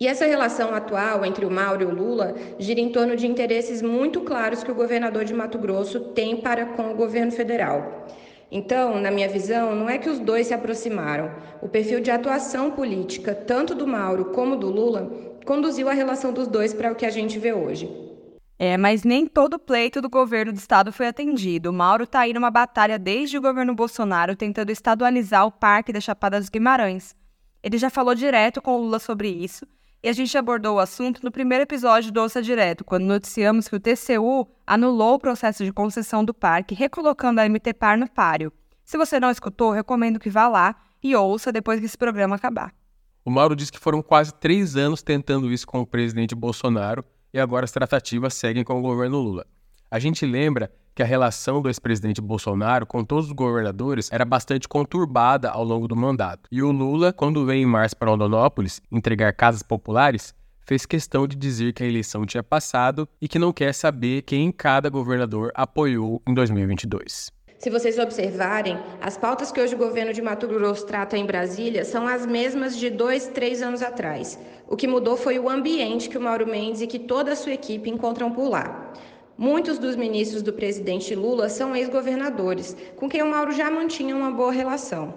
E 0.00 0.06
essa 0.08 0.26
relação 0.26 0.74
atual 0.74 1.24
entre 1.24 1.44
o 1.44 1.50
Mauro 1.50 1.82
e 1.82 1.86
o 1.86 1.94
Lula 1.94 2.34
gira 2.58 2.80
em 2.80 2.90
torno 2.90 3.16
de 3.16 3.26
interesses 3.26 3.82
muito 3.82 4.20
claros 4.22 4.64
que 4.64 4.70
o 4.70 4.74
governador 4.74 5.24
de 5.24 5.34
Mato 5.34 5.58
Grosso 5.58 6.00
tem 6.00 6.36
para 6.36 6.66
com 6.66 6.90
o 6.90 6.94
governo 6.94 7.30
federal. 7.30 8.06
Então, 8.50 8.98
na 9.00 9.10
minha 9.10 9.28
visão, 9.28 9.74
não 9.74 9.88
é 9.88 9.98
que 9.98 10.08
os 10.08 10.18
dois 10.18 10.46
se 10.46 10.54
aproximaram. 10.54 11.30
O 11.60 11.68
perfil 11.68 12.00
de 12.00 12.10
atuação 12.10 12.70
política, 12.70 13.34
tanto 13.34 13.74
do 13.74 13.86
Mauro 13.86 14.26
como 14.26 14.56
do 14.56 14.70
Lula, 14.70 15.10
conduziu 15.44 15.88
a 15.88 15.92
relação 15.92 16.32
dos 16.32 16.48
dois 16.48 16.72
para 16.72 16.90
o 16.90 16.94
que 16.94 17.04
a 17.04 17.10
gente 17.10 17.38
vê 17.38 17.52
hoje. 17.52 17.90
É, 18.58 18.76
mas 18.76 19.04
nem 19.04 19.26
todo 19.26 19.58
pleito 19.58 20.00
do 20.00 20.08
governo 20.08 20.52
do 20.52 20.58
estado 20.58 20.92
foi 20.92 21.06
atendido. 21.06 21.70
O 21.70 21.72
Mauro 21.72 22.04
está 22.04 22.20
aí 22.20 22.32
numa 22.32 22.50
batalha 22.50 22.98
desde 22.98 23.38
o 23.38 23.42
governo 23.42 23.74
Bolsonaro 23.74 24.34
tentando 24.34 24.70
estadualizar 24.70 25.46
o 25.46 25.52
Parque 25.52 25.92
da 25.92 26.00
Chapada 26.00 26.40
dos 26.40 26.48
Guimarães. 26.48 27.14
Ele 27.62 27.78
já 27.78 27.90
falou 27.90 28.14
direto 28.14 28.60
com 28.60 28.72
o 28.72 28.78
Lula 28.78 28.98
sobre 28.98 29.28
isso 29.28 29.66
e 30.02 30.08
a 30.08 30.12
gente 30.12 30.36
abordou 30.38 30.76
o 30.76 30.78
assunto 30.78 31.20
no 31.24 31.30
primeiro 31.30 31.62
episódio 31.62 32.12
do 32.12 32.20
Ouça 32.20 32.40
Direto, 32.40 32.84
quando 32.84 33.04
noticiamos 33.04 33.68
que 33.68 33.76
o 33.76 33.80
TCU 33.80 34.48
anulou 34.66 35.14
o 35.14 35.18
processo 35.18 35.64
de 35.64 35.72
concessão 35.72 36.24
do 36.24 36.32
parque, 36.32 36.74
recolocando 36.74 37.40
a 37.40 37.48
MTPAR 37.48 37.98
no 37.98 38.08
páreo. 38.08 38.52
Se 38.84 38.96
você 38.96 39.18
não 39.18 39.30
escutou, 39.30 39.72
recomendo 39.72 40.20
que 40.20 40.30
vá 40.30 40.46
lá 40.48 40.76
e 41.02 41.14
ouça 41.16 41.52
depois 41.52 41.80
que 41.80 41.86
esse 41.86 41.98
programa 41.98 42.36
acabar. 42.36 42.72
O 43.24 43.30
Mauro 43.30 43.56
disse 43.56 43.72
que 43.72 43.78
foram 43.78 44.00
quase 44.00 44.32
três 44.32 44.76
anos 44.76 45.02
tentando 45.02 45.52
isso 45.52 45.66
com 45.66 45.80
o 45.80 45.86
presidente 45.86 46.34
Bolsonaro 46.34 47.04
e 47.34 47.38
agora 47.38 47.64
as 47.64 47.72
tratativas 47.72 48.34
seguem 48.34 48.64
com 48.64 48.78
o 48.78 48.82
governo 48.82 49.18
Lula. 49.18 49.46
A 49.90 49.98
gente 49.98 50.24
lembra 50.24 50.72
que 50.98 51.02
a 51.04 51.06
relação 51.06 51.62
do 51.62 51.68
ex-presidente 51.68 52.20
Bolsonaro 52.20 52.84
com 52.84 53.04
todos 53.04 53.26
os 53.26 53.32
governadores 53.32 54.10
era 54.10 54.24
bastante 54.24 54.66
conturbada 54.66 55.48
ao 55.48 55.62
longo 55.62 55.86
do 55.86 55.94
mandato. 55.94 56.48
E 56.50 56.60
o 56.60 56.72
Lula, 56.72 57.12
quando 57.12 57.46
veio 57.46 57.62
em 57.62 57.66
março 57.66 57.96
para 57.96 58.10
Rondonópolis 58.10 58.80
entregar 58.90 59.32
casas 59.32 59.62
populares, 59.62 60.34
fez 60.66 60.84
questão 60.84 61.28
de 61.28 61.36
dizer 61.36 61.72
que 61.72 61.84
a 61.84 61.86
eleição 61.86 62.26
tinha 62.26 62.42
passado 62.42 63.08
e 63.22 63.28
que 63.28 63.38
não 63.38 63.52
quer 63.52 63.72
saber 63.74 64.22
quem 64.22 64.50
cada 64.50 64.90
governador 64.90 65.52
apoiou 65.54 66.20
em 66.26 66.34
2022. 66.34 67.30
Se 67.60 67.70
vocês 67.70 67.96
observarem, 67.98 68.76
as 69.00 69.16
pautas 69.16 69.52
que 69.52 69.60
hoje 69.60 69.76
o 69.76 69.78
governo 69.78 70.12
de 70.12 70.22
Mato 70.22 70.48
Grosso 70.48 70.84
trata 70.84 71.16
em 71.16 71.26
Brasília 71.26 71.84
são 71.84 72.08
as 72.08 72.26
mesmas 72.26 72.76
de 72.76 72.90
dois, 72.90 73.28
três 73.28 73.62
anos 73.62 73.82
atrás. 73.82 74.36
O 74.68 74.76
que 74.76 74.86
mudou 74.86 75.16
foi 75.16 75.38
o 75.38 75.48
ambiente 75.48 76.08
que 76.08 76.18
o 76.18 76.20
Mauro 76.20 76.46
Mendes 76.46 76.80
e 76.80 76.86
que 76.88 76.98
toda 76.98 77.32
a 77.32 77.36
sua 77.36 77.52
equipe 77.52 77.88
encontram 77.88 78.30
por 78.32 78.48
lá. 78.48 78.92
Muitos 79.40 79.78
dos 79.78 79.94
ministros 79.94 80.42
do 80.42 80.52
presidente 80.52 81.14
Lula 81.14 81.48
são 81.48 81.76
ex-governadores, 81.76 82.76
com 82.96 83.08
quem 83.08 83.22
o 83.22 83.30
Mauro 83.30 83.52
já 83.52 83.70
mantinha 83.70 84.16
uma 84.16 84.32
boa 84.32 84.50
relação. 84.50 85.14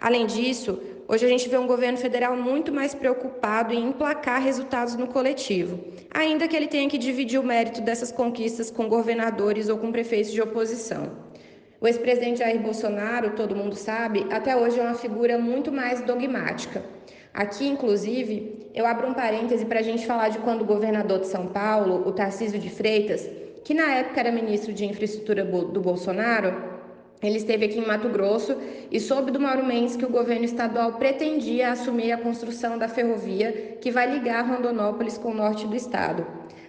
Além 0.00 0.26
disso, 0.26 0.82
hoje 1.06 1.24
a 1.24 1.28
gente 1.28 1.48
vê 1.48 1.56
um 1.56 1.68
governo 1.68 1.96
federal 1.96 2.36
muito 2.36 2.72
mais 2.72 2.96
preocupado 2.96 3.72
em 3.72 3.90
emplacar 3.90 4.42
resultados 4.42 4.96
no 4.96 5.06
coletivo, 5.06 5.78
ainda 6.10 6.48
que 6.48 6.56
ele 6.56 6.66
tenha 6.66 6.90
que 6.90 6.98
dividir 6.98 7.38
o 7.38 7.44
mérito 7.44 7.80
dessas 7.80 8.10
conquistas 8.10 8.72
com 8.72 8.88
governadores 8.88 9.68
ou 9.68 9.78
com 9.78 9.92
prefeitos 9.92 10.32
de 10.32 10.42
oposição. 10.42 11.12
O 11.80 11.86
ex-presidente 11.86 12.40
Jair 12.40 12.60
Bolsonaro, 12.60 13.36
todo 13.36 13.54
mundo 13.54 13.76
sabe, 13.76 14.26
até 14.32 14.56
hoje 14.56 14.80
é 14.80 14.82
uma 14.82 14.94
figura 14.94 15.38
muito 15.38 15.70
mais 15.70 16.00
dogmática. 16.00 16.82
Aqui, 17.32 17.68
inclusive, 17.68 18.68
eu 18.74 18.84
abro 18.84 19.08
um 19.08 19.14
parêntese 19.14 19.64
para 19.64 19.78
a 19.78 19.82
gente 19.82 20.04
falar 20.06 20.30
de 20.30 20.38
quando 20.38 20.62
o 20.62 20.64
governador 20.64 21.20
de 21.20 21.28
São 21.28 21.46
Paulo, 21.46 22.02
o 22.04 22.10
Tarcísio 22.10 22.58
de 22.58 22.68
Freitas, 22.68 23.28
que 23.64 23.72
na 23.72 23.90
época 23.94 24.20
era 24.20 24.30
ministro 24.30 24.72
de 24.72 24.84
Infraestrutura 24.84 25.42
do 25.42 25.80
Bolsonaro, 25.80 26.74
ele 27.22 27.38
esteve 27.38 27.64
aqui 27.64 27.78
em 27.78 27.86
Mato 27.86 28.10
Grosso 28.10 28.54
e 28.90 29.00
soube 29.00 29.30
do 29.30 29.40
Mauro 29.40 29.64
Mendes 29.64 29.96
que 29.96 30.04
o 30.04 30.10
governo 30.10 30.44
estadual 30.44 30.92
pretendia 30.92 31.72
assumir 31.72 32.12
a 32.12 32.18
construção 32.18 32.76
da 32.76 32.86
ferrovia 32.86 33.78
que 33.80 33.90
vai 33.90 34.10
ligar 34.12 34.46
Rondonópolis 34.46 35.16
com 35.16 35.30
o 35.30 35.34
norte 35.34 35.66
do 35.66 35.74
estado. 35.74 36.26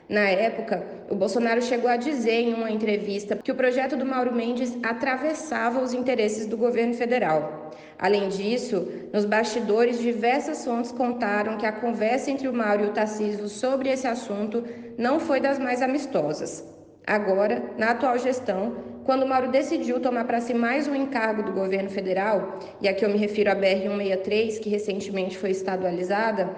Na 0.07 0.21
época, 0.21 0.85
o 1.09 1.15
Bolsonaro 1.15 1.61
chegou 1.61 1.89
a 1.89 1.97
dizer 1.97 2.41
em 2.41 2.53
uma 2.53 2.71
entrevista 2.71 3.35
que 3.35 3.51
o 3.51 3.55
projeto 3.55 3.97
do 3.97 4.05
Mauro 4.05 4.33
Mendes 4.33 4.77
atravessava 4.81 5.81
os 5.81 5.93
interesses 5.93 6.45
do 6.45 6.55
governo 6.55 6.93
federal. 6.93 7.71
Além 7.99 8.29
disso, 8.29 8.87
nos 9.11 9.25
bastidores, 9.25 9.99
diversas 9.99 10.63
fontes 10.63 10.91
contaram 10.91 11.57
que 11.57 11.65
a 11.65 11.71
conversa 11.71 12.31
entre 12.31 12.47
o 12.47 12.53
Mauro 12.53 12.85
e 12.85 12.87
o 12.87 12.93
Tarcísio 12.93 13.49
sobre 13.49 13.89
esse 13.89 14.07
assunto 14.07 14.63
não 14.97 15.19
foi 15.19 15.41
das 15.41 15.59
mais 15.59 15.81
amistosas. 15.81 16.74
Agora, 17.07 17.61
na 17.77 17.91
atual 17.91 18.17
gestão, 18.17 18.75
quando 19.03 19.27
Mauro 19.27 19.51
decidiu 19.51 19.99
tomar 19.99 20.25
para 20.25 20.41
si 20.41 20.55
mais 20.55 20.87
um 20.87 20.95
encargo 20.95 21.43
do 21.43 21.51
governo 21.51 21.89
federal, 21.89 22.57
e 22.81 22.87
aqui 22.87 23.05
eu 23.05 23.09
me 23.09 23.17
refiro 23.17 23.51
à 23.51 23.55
BR-163, 23.55 24.59
que 24.59 24.69
recentemente 24.69 25.37
foi 25.37 25.51
estadualizada, 25.51 26.49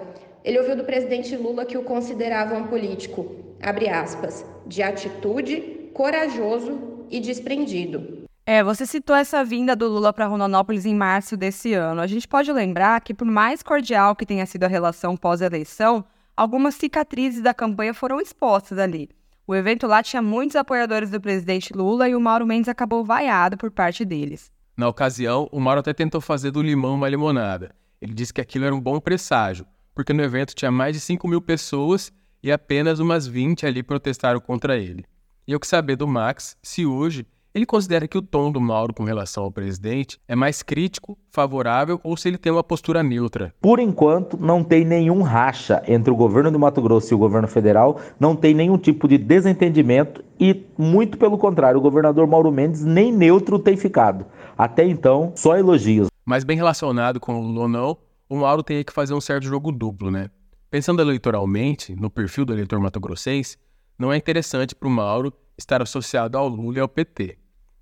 ele 0.42 0.58
ouviu 0.58 0.74
do 0.74 0.84
presidente 0.84 1.36
Lula 1.36 1.66
que 1.66 1.76
o 1.76 1.82
considerava 1.82 2.56
um 2.56 2.66
político, 2.66 3.36
abre 3.62 3.90
aspas, 3.90 4.46
de 4.66 4.82
atitude, 4.82 5.90
corajoso 5.92 7.04
e 7.10 7.20
desprendido. 7.20 8.26
É, 8.46 8.64
você 8.64 8.86
citou 8.86 9.14
essa 9.14 9.44
vinda 9.44 9.76
do 9.76 9.86
Lula 9.86 10.10
para 10.10 10.24
Rondonópolis 10.24 10.86
em 10.86 10.94
março 10.94 11.36
desse 11.36 11.74
ano. 11.74 12.00
A 12.00 12.06
gente 12.06 12.26
pode 12.26 12.50
lembrar 12.50 13.02
que, 13.02 13.12
por 13.12 13.26
mais 13.26 13.62
cordial 13.62 14.16
que 14.16 14.24
tenha 14.24 14.46
sido 14.46 14.64
a 14.64 14.68
relação 14.68 15.14
pós-eleição, 15.14 16.02
algumas 16.34 16.76
cicatrizes 16.76 17.42
da 17.42 17.52
campanha 17.52 17.92
foram 17.92 18.18
expostas 18.18 18.78
ali. 18.78 19.10
O 19.50 19.56
evento 19.56 19.86
lá 19.86 20.02
tinha 20.02 20.20
muitos 20.20 20.56
apoiadores 20.56 21.10
do 21.10 21.18
presidente 21.18 21.72
Lula 21.72 22.06
e 22.06 22.14
o 22.14 22.20
Mauro 22.20 22.46
Mendes 22.46 22.68
acabou 22.68 23.02
vaiado 23.02 23.56
por 23.56 23.70
parte 23.70 24.04
deles. 24.04 24.52
Na 24.76 24.86
ocasião, 24.86 25.48
o 25.50 25.58
Mauro 25.58 25.80
até 25.80 25.94
tentou 25.94 26.20
fazer 26.20 26.50
do 26.50 26.60
limão 26.60 26.96
uma 26.96 27.08
limonada. 27.08 27.74
Ele 27.98 28.12
disse 28.12 28.30
que 28.30 28.42
aquilo 28.42 28.66
era 28.66 28.74
um 28.74 28.80
bom 28.80 29.00
presságio, 29.00 29.64
porque 29.94 30.12
no 30.12 30.22
evento 30.22 30.54
tinha 30.54 30.70
mais 30.70 30.94
de 30.94 31.00
5 31.00 31.26
mil 31.26 31.40
pessoas 31.40 32.12
e 32.42 32.52
apenas 32.52 32.98
umas 32.98 33.26
20 33.26 33.64
ali 33.64 33.82
protestaram 33.82 34.38
contra 34.38 34.76
ele. 34.76 35.06
E 35.46 35.52
eu 35.52 35.58
quis 35.58 35.70
saber 35.70 35.96
do 35.96 36.06
Max 36.06 36.54
se 36.62 36.84
hoje 36.84 37.26
ele 37.58 37.66
considera 37.66 38.08
que 38.08 38.16
o 38.16 38.22
tom 38.22 38.50
do 38.50 38.60
Mauro 38.60 38.94
com 38.94 39.04
relação 39.04 39.44
ao 39.44 39.50
presidente 39.50 40.18
é 40.26 40.34
mais 40.34 40.62
crítico, 40.62 41.18
favorável 41.30 42.00
ou 42.02 42.16
se 42.16 42.28
ele 42.28 42.38
tem 42.38 42.52
uma 42.52 42.64
postura 42.64 43.02
neutra. 43.02 43.52
Por 43.60 43.80
enquanto, 43.80 44.38
não 44.38 44.64
tem 44.64 44.84
nenhum 44.84 45.22
racha 45.22 45.82
entre 45.86 46.10
o 46.10 46.16
governo 46.16 46.50
do 46.50 46.58
Mato 46.58 46.80
Grosso 46.80 47.12
e 47.12 47.14
o 47.14 47.18
governo 47.18 47.48
federal, 47.48 48.00
não 48.18 48.34
tem 48.34 48.54
nenhum 48.54 48.78
tipo 48.78 49.06
de 49.08 49.18
desentendimento 49.18 50.24
e, 50.40 50.64
muito 50.78 51.18
pelo 51.18 51.36
contrário, 51.36 51.78
o 51.78 51.82
governador 51.82 52.26
Mauro 52.26 52.52
Mendes 52.52 52.84
nem 52.84 53.12
neutro 53.12 53.58
tem 53.58 53.76
ficado. 53.76 54.24
Até 54.56 54.86
então, 54.86 55.32
só 55.34 55.56
elogios. 55.56 56.08
Mas 56.24 56.44
bem 56.44 56.56
relacionado 56.56 57.18
com 57.18 57.34
o 57.34 57.42
Lula 57.42 57.62
ou 57.62 57.68
não, 57.68 57.96
o 58.28 58.36
Mauro 58.36 58.62
tem 58.62 58.84
que 58.84 58.92
fazer 58.92 59.14
um 59.14 59.20
certo 59.20 59.44
jogo 59.44 59.72
duplo, 59.72 60.10
né? 60.10 60.30
Pensando 60.70 61.00
eleitoralmente, 61.00 61.94
no 61.96 62.10
perfil 62.10 62.44
do 62.44 62.52
eleitor 62.52 62.78
mato-grossense, 62.78 63.56
não 63.98 64.12
é 64.12 64.16
interessante 64.16 64.74
para 64.74 64.86
o 64.86 64.90
Mauro 64.90 65.32
estar 65.56 65.82
associado 65.82 66.38
ao 66.38 66.46
Lula 66.46 66.78
e 66.78 66.80
ao 66.80 66.88
PT. 66.88 67.36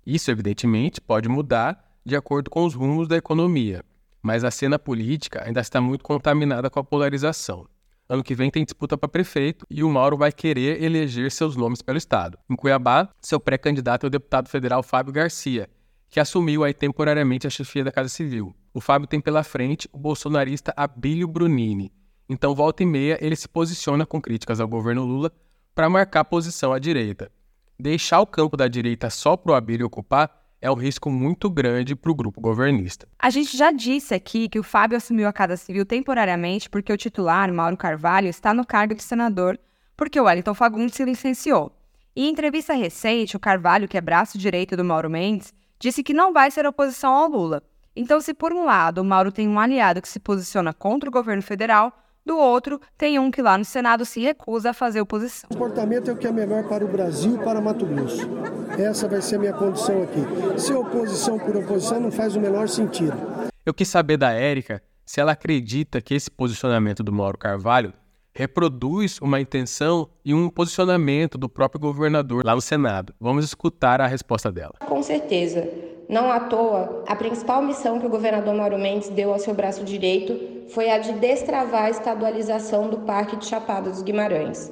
Isso, 0.07 0.31
evidentemente, 0.31 1.01
pode 1.01 1.27
mudar 1.27 1.83
de 2.05 2.15
acordo 2.15 2.49
com 2.49 2.63
os 2.63 2.73
rumos 2.73 3.09
da 3.09 3.17
economia. 3.17 3.83
mas 4.23 4.43
a 4.43 4.51
cena 4.51 4.79
política 4.79 5.43
ainda 5.45 5.59
está 5.59 5.79
muito 5.79 6.03
contaminada 6.03 6.69
com 6.69 6.79
a 6.79 6.83
polarização. 6.83 7.67
Ano 8.09 8.23
que 8.23 8.33
vem 8.33 8.49
tem 8.49 8.63
disputa 8.63 8.97
para 8.97 9.09
prefeito 9.09 9.65
e 9.69 9.83
o 9.83 9.89
Mauro 9.89 10.17
vai 10.17 10.31
querer 10.31 10.81
eleger 10.81 11.29
seus 11.29 11.55
nomes 11.55 11.81
pelo 11.81 11.97
Estado. 11.97 12.37
Em 12.49 12.55
Cuiabá, 12.55 13.09
seu 13.21 13.39
pré-candidato 13.39 14.05
é 14.05 14.07
o 14.07 14.09
deputado 14.09 14.47
federal 14.49 14.81
Fábio 14.81 15.13
Garcia, 15.13 15.69
que 16.09 16.19
assumiu 16.21 16.63
aí 16.63 16.73
temporariamente 16.73 17.47
a 17.47 17.49
chefia 17.49 17.83
da 17.83 17.91
Casa 17.91 18.09
Civil. 18.09 18.55
O 18.73 18.79
Fábio 18.79 19.07
tem 19.07 19.19
pela 19.19 19.43
frente 19.43 19.89
o 19.91 19.97
bolsonarista 19.97 20.73
Abílio 20.75 21.27
Brunini. 21.27 21.91
Então, 22.29 22.55
volta 22.55 22.83
e 22.83 22.85
meia, 22.85 23.17
ele 23.21 23.35
se 23.35 23.47
posiciona 23.47 24.05
com 24.05 24.21
críticas 24.21 24.59
ao 24.59 24.67
governo 24.67 25.05
Lula 25.05 25.31
para 25.75 25.89
marcar 25.89 26.23
posição 26.25 26.73
à 26.73 26.79
direita. 26.79 27.29
Deixar 27.79 28.21
o 28.21 28.25
campo 28.25 28.57
da 28.57 28.67
direita 28.67 29.07
só 29.07 29.37
para 29.37 29.51
o 29.51 29.55
Abílio 29.55 29.85
ocupar 29.85 30.31
é 30.59 30.71
um 30.71 30.73
risco 30.73 31.11
muito 31.11 31.47
grande 31.47 31.95
para 31.95 32.11
o 32.11 32.15
grupo 32.15 32.41
governista. 32.41 33.07
A 33.19 33.29
gente 33.29 33.55
já 33.55 33.71
disse 33.71 34.15
aqui 34.15 34.49
que 34.49 34.57
o 34.57 34.63
Fábio 34.63 34.97
assumiu 34.97 35.27
a 35.27 35.33
Casa 35.33 35.55
Civil 35.55 35.85
temporariamente 35.85 36.71
porque 36.71 36.91
o 36.91 36.97
titular, 36.97 37.53
Mauro 37.53 37.77
Carvalho, 37.77 38.27
está 38.27 38.51
no 38.51 38.65
cargo 38.65 38.95
de 38.95 39.03
senador, 39.03 39.59
porque 39.95 40.19
o 40.19 40.23
Wellington 40.23 40.55
Fagundes 40.55 40.95
se 40.95 41.05
licenciou. 41.05 41.71
Em 42.15 42.27
entrevista 42.27 42.73
recente, 42.73 43.37
o 43.37 43.39
Carvalho, 43.39 43.87
que 43.87 43.95
é 43.95 44.01
braço 44.01 44.39
direito 44.39 44.75
do 44.75 44.83
Mauro 44.83 45.07
Mendes, 45.07 45.53
disse 45.79 46.01
que 46.01 46.15
não 46.15 46.33
vai 46.33 46.49
ser 46.49 46.65
oposição 46.65 47.13
ao 47.13 47.29
Lula. 47.29 47.61
Então, 47.95 48.19
se 48.19 48.33
por 48.33 48.51
um 48.51 48.65
lado 48.65 49.01
o 49.01 49.05
Mauro 49.05 49.31
tem 49.31 49.47
um 49.47 49.59
aliado 49.59 50.01
que 50.01 50.09
se 50.09 50.19
posiciona 50.19 50.73
contra 50.73 51.07
o 51.07 51.13
governo 51.13 51.43
federal, 51.43 51.95
do 52.27 52.37
outro, 52.37 52.79
tem 52.95 53.17
um 53.17 53.31
que 53.31 53.41
lá 53.41 53.57
no 53.57 53.65
Senado 53.65 54.05
se 54.05 54.19
recusa 54.19 54.69
a 54.69 54.73
fazer 54.73 55.01
oposição. 55.01 55.49
O 55.49 55.53
comportamento 55.53 56.11
é 56.11 56.13
o 56.13 56.17
que 56.17 56.27
é 56.27 56.31
melhor 56.31 56.67
para 56.67 56.85
o 56.85 56.87
Brasil 56.87 57.35
e 57.35 57.43
para 57.43 57.59
Mato 57.59 57.85
Grosso. 57.85 58.29
Essa 58.77 59.07
vai 59.07 59.21
ser 59.21 59.37
a 59.37 59.39
minha 59.39 59.53
condição 59.53 60.03
aqui. 60.03 60.59
Se 60.59 60.73
oposição 60.73 61.39
por 61.39 61.55
oposição 61.55 61.99
não 61.99 62.11
faz 62.11 62.35
o 62.35 62.39
menor 62.39 62.69
sentido. 62.69 63.17
Eu 63.65 63.73
quis 63.73 63.87
saber 63.87 64.17
da 64.17 64.31
Érica 64.31 64.83
se 65.05 65.19
ela 65.19 65.31
acredita 65.31 66.01
que 66.01 66.13
esse 66.13 66.29
posicionamento 66.29 67.01
do 67.01 67.11
Mauro 67.11 67.37
Carvalho 67.37 67.93
reproduz 68.37 69.19
uma 69.19 69.41
intenção 69.41 70.07
e 70.23 70.31
um 70.31 70.47
posicionamento 70.47 71.39
do 71.39 71.49
próprio 71.49 71.81
governador 71.81 72.45
lá 72.45 72.53
no 72.53 72.61
Senado. 72.61 73.15
Vamos 73.19 73.43
escutar 73.43 73.99
a 73.99 74.05
resposta 74.05 74.51
dela. 74.51 74.75
Com 74.85 75.01
certeza. 75.01 75.67
Não 76.09 76.31
à 76.31 76.39
toa, 76.39 77.03
a 77.05 77.15
principal 77.17 77.61
missão 77.61 77.99
que 77.99 78.05
o 78.05 78.09
governador 78.09 78.55
Mauro 78.55 78.77
Mendes 78.77 79.09
deu 79.09 79.33
ao 79.33 79.39
seu 79.39 79.53
braço 79.53 79.83
direito 79.83 80.69
foi 80.69 80.89
a 80.89 80.97
de 80.99 81.11
destravar 81.13 81.83
a 81.83 81.89
estadualização 81.89 82.89
do 82.89 82.99
Parque 82.99 83.35
de 83.35 83.45
Chapada 83.45 83.89
dos 83.89 84.01
Guimarães. 84.01 84.71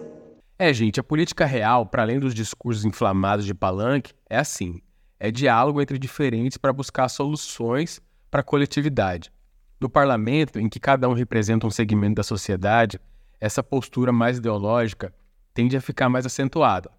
É, 0.57 0.73
gente, 0.73 0.97
a 0.97 1.03
política 1.03 1.45
real, 1.45 1.85
para 1.85 2.03
além 2.03 2.21
dos 2.21 2.33
discursos 2.33 2.85
inflamados 2.85 3.45
de 3.45 3.53
palanque, 3.53 4.13
é 4.29 4.37
assim: 4.37 4.81
é 5.19 5.29
diálogo 5.29 5.81
entre 5.81 5.99
diferentes 5.99 6.57
para 6.57 6.71
buscar 6.71 7.09
soluções 7.09 8.01
para 8.31 8.39
a 8.39 8.43
coletividade. 8.43 9.29
No 9.77 9.89
parlamento, 9.89 10.57
em 10.57 10.69
que 10.69 10.79
cada 10.79 11.09
um 11.09 11.13
representa 11.13 11.67
um 11.67 11.71
segmento 11.71 12.15
da 12.15 12.23
sociedade, 12.23 12.97
essa 13.41 13.61
postura 13.61 14.13
mais 14.13 14.37
ideológica 14.37 15.13
tende 15.53 15.75
a 15.75 15.81
ficar 15.81 16.07
mais 16.07 16.25
acentuada. 16.25 16.89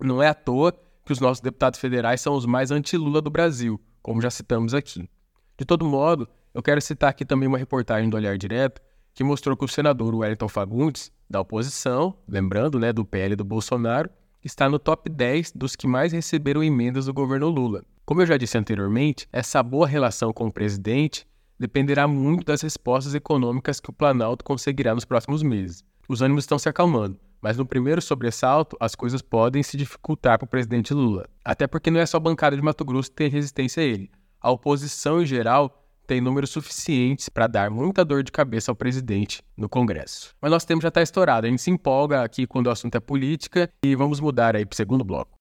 Não 0.00 0.22
é 0.22 0.28
à 0.28 0.34
toa 0.34 0.72
que 1.06 1.12
os 1.12 1.20
nossos 1.20 1.40
deputados 1.40 1.78
federais 1.78 2.20
são 2.20 2.34
os 2.34 2.44
mais 2.44 2.72
anti-Lula 2.72 3.22
do 3.22 3.30
Brasil, 3.30 3.80
como 4.02 4.20
já 4.20 4.28
citamos 4.28 4.74
aqui. 4.74 5.08
De 5.56 5.64
todo 5.64 5.86
modo, 5.86 6.28
eu 6.52 6.60
quero 6.60 6.80
citar 6.80 7.10
aqui 7.10 7.24
também 7.24 7.48
uma 7.48 7.56
reportagem 7.56 8.10
do 8.10 8.16
Olhar 8.16 8.36
Direto 8.36 8.82
que 9.14 9.24
mostrou 9.24 9.56
que 9.56 9.64
o 9.64 9.68
senador 9.68 10.14
Wellington 10.14 10.48
Fagundes, 10.48 11.10
da 11.30 11.40
oposição, 11.40 12.18
lembrando 12.28 12.78
né, 12.78 12.92
do 12.92 13.04
PL 13.04 13.36
do 13.36 13.44
Bolsonaro, 13.44 14.10
está 14.44 14.68
no 14.68 14.78
top 14.78 15.08
10 15.08 15.52
dos 15.52 15.76
que 15.76 15.86
mais 15.86 16.12
receberam 16.12 16.62
emendas 16.62 17.06
do 17.06 17.14
governo 17.14 17.48
Lula. 17.48 17.84
Como 18.04 18.20
eu 18.20 18.26
já 18.26 18.36
disse 18.36 18.58
anteriormente, 18.58 19.28
essa 19.32 19.62
boa 19.62 19.86
relação 19.86 20.32
com 20.32 20.48
o 20.48 20.52
presidente 20.52 21.26
dependerá 21.58 22.06
muito 22.06 22.44
das 22.44 22.60
respostas 22.60 23.14
econômicas 23.14 23.80
que 23.80 23.90
o 23.90 23.92
Planalto 23.92 24.44
conseguirá 24.44 24.94
nos 24.94 25.04
próximos 25.04 25.42
meses. 25.42 25.82
Os 26.08 26.20
ânimos 26.20 26.44
estão 26.44 26.58
se 26.58 26.68
acalmando, 26.68 27.18
mas 27.46 27.56
no 27.56 27.64
primeiro 27.64 28.02
sobressalto, 28.02 28.76
as 28.80 28.96
coisas 28.96 29.22
podem 29.22 29.62
se 29.62 29.76
dificultar 29.76 30.36
para 30.36 30.46
o 30.46 30.48
presidente 30.48 30.92
Lula. 30.92 31.28
Até 31.44 31.68
porque 31.68 31.92
não 31.92 32.00
é 32.00 32.04
só 32.04 32.16
a 32.16 32.20
bancada 32.20 32.56
de 32.56 32.60
Mato 32.60 32.84
Grosso 32.84 33.08
que 33.08 33.14
tem 33.14 33.30
resistência 33.30 33.84
a 33.84 33.86
ele. 33.86 34.10
A 34.40 34.50
oposição, 34.50 35.22
em 35.22 35.26
geral, 35.26 35.86
tem 36.08 36.20
números 36.20 36.50
suficientes 36.50 37.28
para 37.28 37.46
dar 37.46 37.70
muita 37.70 38.04
dor 38.04 38.24
de 38.24 38.32
cabeça 38.32 38.72
ao 38.72 38.74
presidente 38.74 39.44
no 39.56 39.68
Congresso. 39.68 40.34
Mas 40.42 40.50
nosso 40.50 40.66
tempo 40.66 40.82
já 40.82 40.88
está 40.88 41.00
estourado, 41.00 41.46
a 41.46 41.48
gente 41.48 41.62
se 41.62 41.70
empolga 41.70 42.24
aqui 42.24 42.48
quando 42.48 42.66
o 42.66 42.70
assunto 42.70 42.96
é 42.96 43.00
política 43.00 43.70
e 43.84 43.94
vamos 43.94 44.18
mudar 44.18 44.56
aí 44.56 44.66
para 44.66 44.74
o 44.74 44.76
segundo 44.76 45.04
bloco. 45.04 45.38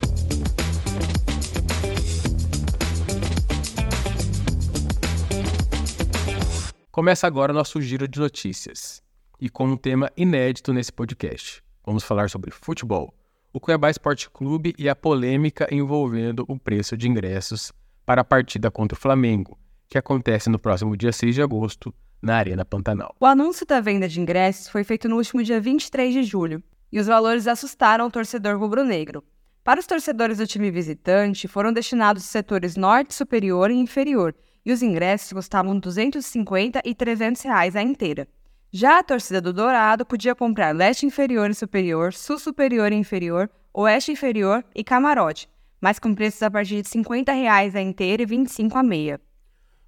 Começa 6.92 7.26
agora 7.26 7.52
o 7.52 7.56
nosso 7.56 7.82
giro 7.82 8.08
de 8.08 8.20
notícias 8.20 9.02
e 9.42 9.50
com 9.50 9.66
um 9.66 9.76
tema 9.76 10.12
inédito 10.16 10.72
nesse 10.72 10.94
podcast. 10.94 11.65
Vamos 11.86 12.04
falar 12.04 12.30
sobre 12.32 12.50
futebol, 12.50 13.14
o 13.54 13.60
Cuiabá 13.60 13.92
Esporte 13.92 14.28
Clube 14.30 14.74
e 14.78 14.90
a 14.90 14.96
polêmica 14.96 15.68
envolvendo 15.72 16.44
o 16.48 16.58
preço 16.58 16.98
de 16.98 17.08
ingressos 17.08 17.72
para 18.04 18.22
a 18.22 18.26
partida 18.26 18.72
contra 18.72 18.98
o 18.98 19.00
Flamengo, 19.00 19.58
que 19.88 19.98
acontece 19.98 20.50
no 20.50 20.58
próximo 20.58 20.98
dia 20.98 21.12
6 21.12 21.36
de 21.36 21.44
agosto 21.44 21.94
na 22.20 22.38
Arena 22.38 22.66
Pantanal. 22.66 23.16
O 23.20 23.26
anúncio 23.26 23.68
da 23.68 23.80
venda 23.80 24.10
de 24.10 24.20
ingressos 24.20 24.68
foi 24.68 24.84
feito 24.84 25.08
no 25.08 25.18
último 25.18 25.44
dia 25.44 25.62
23 25.62 26.12
de 26.12 26.24
julho 26.24 26.64
e 26.92 27.00
os 27.00 27.06
valores 27.06 27.48
assustaram 27.48 28.08
o 28.08 28.12
torcedor 28.12 28.58
rubro-negro. 28.58 29.24
Para 29.64 29.80
os 29.80 29.86
torcedores 29.86 30.40
do 30.40 30.48
time 30.48 30.72
visitante, 30.72 31.48
foram 31.48 31.72
destinados 31.72 32.24
os 32.24 32.30
setores 32.30 32.76
norte, 32.76 33.14
superior 33.14 33.70
e 33.70 33.76
inferior, 33.76 34.36
e 34.66 34.72
os 34.72 34.82
ingressos 34.82 35.34
custavam 35.34 35.78
250 35.78 36.82
e 36.84 36.96
300 36.96 37.42
reais 37.44 37.76
a 37.76 37.82
inteira. 37.84 38.28
Já 38.78 39.00
a 39.00 39.04
torcida 39.04 39.40
do 39.40 39.54
Dourado 39.54 40.06
podia 40.06 40.36
comprar 40.36 40.76
leste 40.76 41.06
inferior 41.06 41.50
e 41.50 41.54
superior, 41.54 42.12
sul 42.12 42.38
superior 42.38 42.92
e 42.92 42.96
inferior, 42.96 43.50
oeste 43.74 44.12
inferior 44.12 44.66
e 44.76 44.84
camarote, 44.84 45.48
mas 45.80 45.98
com 45.98 46.14
preços 46.14 46.44
a 46.44 46.52
partir 46.52 46.82
de 46.82 46.90
50 46.90 47.32
reais 47.32 47.74
a 47.74 47.82
inteira 47.82 48.24
e 48.24 48.26
25 48.26 48.78
a 48.78 48.84
meia. 48.84 49.22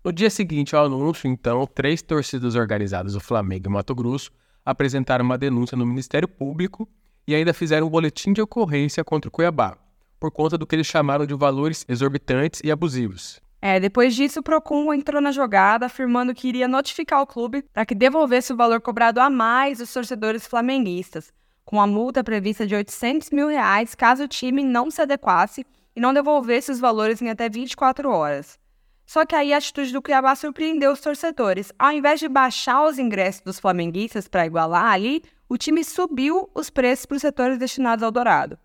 No 0.02 0.14
dia 0.14 0.30
seguinte 0.30 0.74
ao 0.74 0.86
anúncio, 0.86 1.30
então, 1.30 1.68
três 1.68 2.02
torcidas 2.02 2.56
organizadas 2.56 3.12
do 3.12 3.20
Flamengo 3.20 3.68
e 3.68 3.70
Mato 3.74 3.94
Grosso 3.94 4.32
apresentaram 4.66 5.26
uma 5.26 5.38
denúncia 5.38 5.76
no 5.76 5.86
Ministério 5.86 6.30
Público 6.30 6.88
e 7.28 7.36
ainda 7.36 7.54
fizeram 7.54 7.88
um 7.88 7.90
boletim 7.90 8.32
de 8.32 8.42
ocorrência 8.42 9.04
contra 9.04 9.28
o 9.28 9.32
Cuiabá, 9.34 9.78
por 10.18 10.32
conta 10.32 10.58
do 10.58 10.66
que 10.66 10.78
eles 10.78 10.88
chamaram 10.88 11.26
de 11.26 11.34
valores 11.34 11.84
exorbitantes 11.90 12.62
e 12.64 12.72
abusivos. 12.72 13.42
É, 13.62 13.80
depois 13.80 14.16
disso, 14.16 14.40
o 14.40 14.44
Procon 14.44 14.94
entrou 14.94 15.20
na 15.20 15.32
jogada, 15.32 15.88
afirmando 15.88 16.34
que 16.34 16.48
iria 16.48 16.68
notificar 16.68 17.22
o 17.22 17.28
clube 17.28 17.64
para 17.74 17.86
que 17.86 17.96
devolvesse 17.96 18.54
o 18.54 18.56
valor 18.56 18.80
cobrado 18.80 19.20
a 19.20 19.30
mais 19.30 19.80
dos 19.80 19.92
torcedores 19.92 20.46
flamenguistas, 20.46 21.32
com 21.66 21.82
a 21.82 21.88
multa 21.88 22.24
prevista 22.24 22.68
de 22.68 22.76
800 22.76 23.32
mil 23.32 23.48
reais 23.48 23.96
caso 23.96 24.24
o 24.24 24.28
time 24.28 24.64
não 24.64 24.92
se 24.92 25.02
adequasse 25.02 25.66
e 25.96 26.00
não 26.00 26.14
devolvesse 26.14 26.72
os 26.72 26.80
valores 26.80 27.22
em 27.22 27.30
até 27.30 27.50
24 27.50 28.10
horas. 28.10 28.60
Só 29.06 29.26
que 29.26 29.36
aí 29.36 29.54
a 29.54 29.58
atitude 29.58 29.92
do 29.92 30.02
Cuiabá 30.02 30.36
surpreendeu 30.36 30.92
os 30.92 31.02
torcedores. 31.02 31.72
Ao 31.80 31.92
invés 31.92 32.20
de 32.20 32.28
baixar 32.28 32.84
os 32.84 33.00
ingressos 33.00 33.42
dos 33.42 33.60
flamenguistas 33.60 34.28
para 34.28 34.46
igualar 34.46 34.92
ali, 34.92 35.24
o 35.50 35.58
time 35.58 35.84
subiu 35.84 36.50
os 36.54 36.70
preços 36.70 37.06
para 37.06 37.16
os 37.16 37.22
setores 37.22 37.58
destinados 37.58 38.04
ao 38.04 38.12
Dourado. 38.12 38.60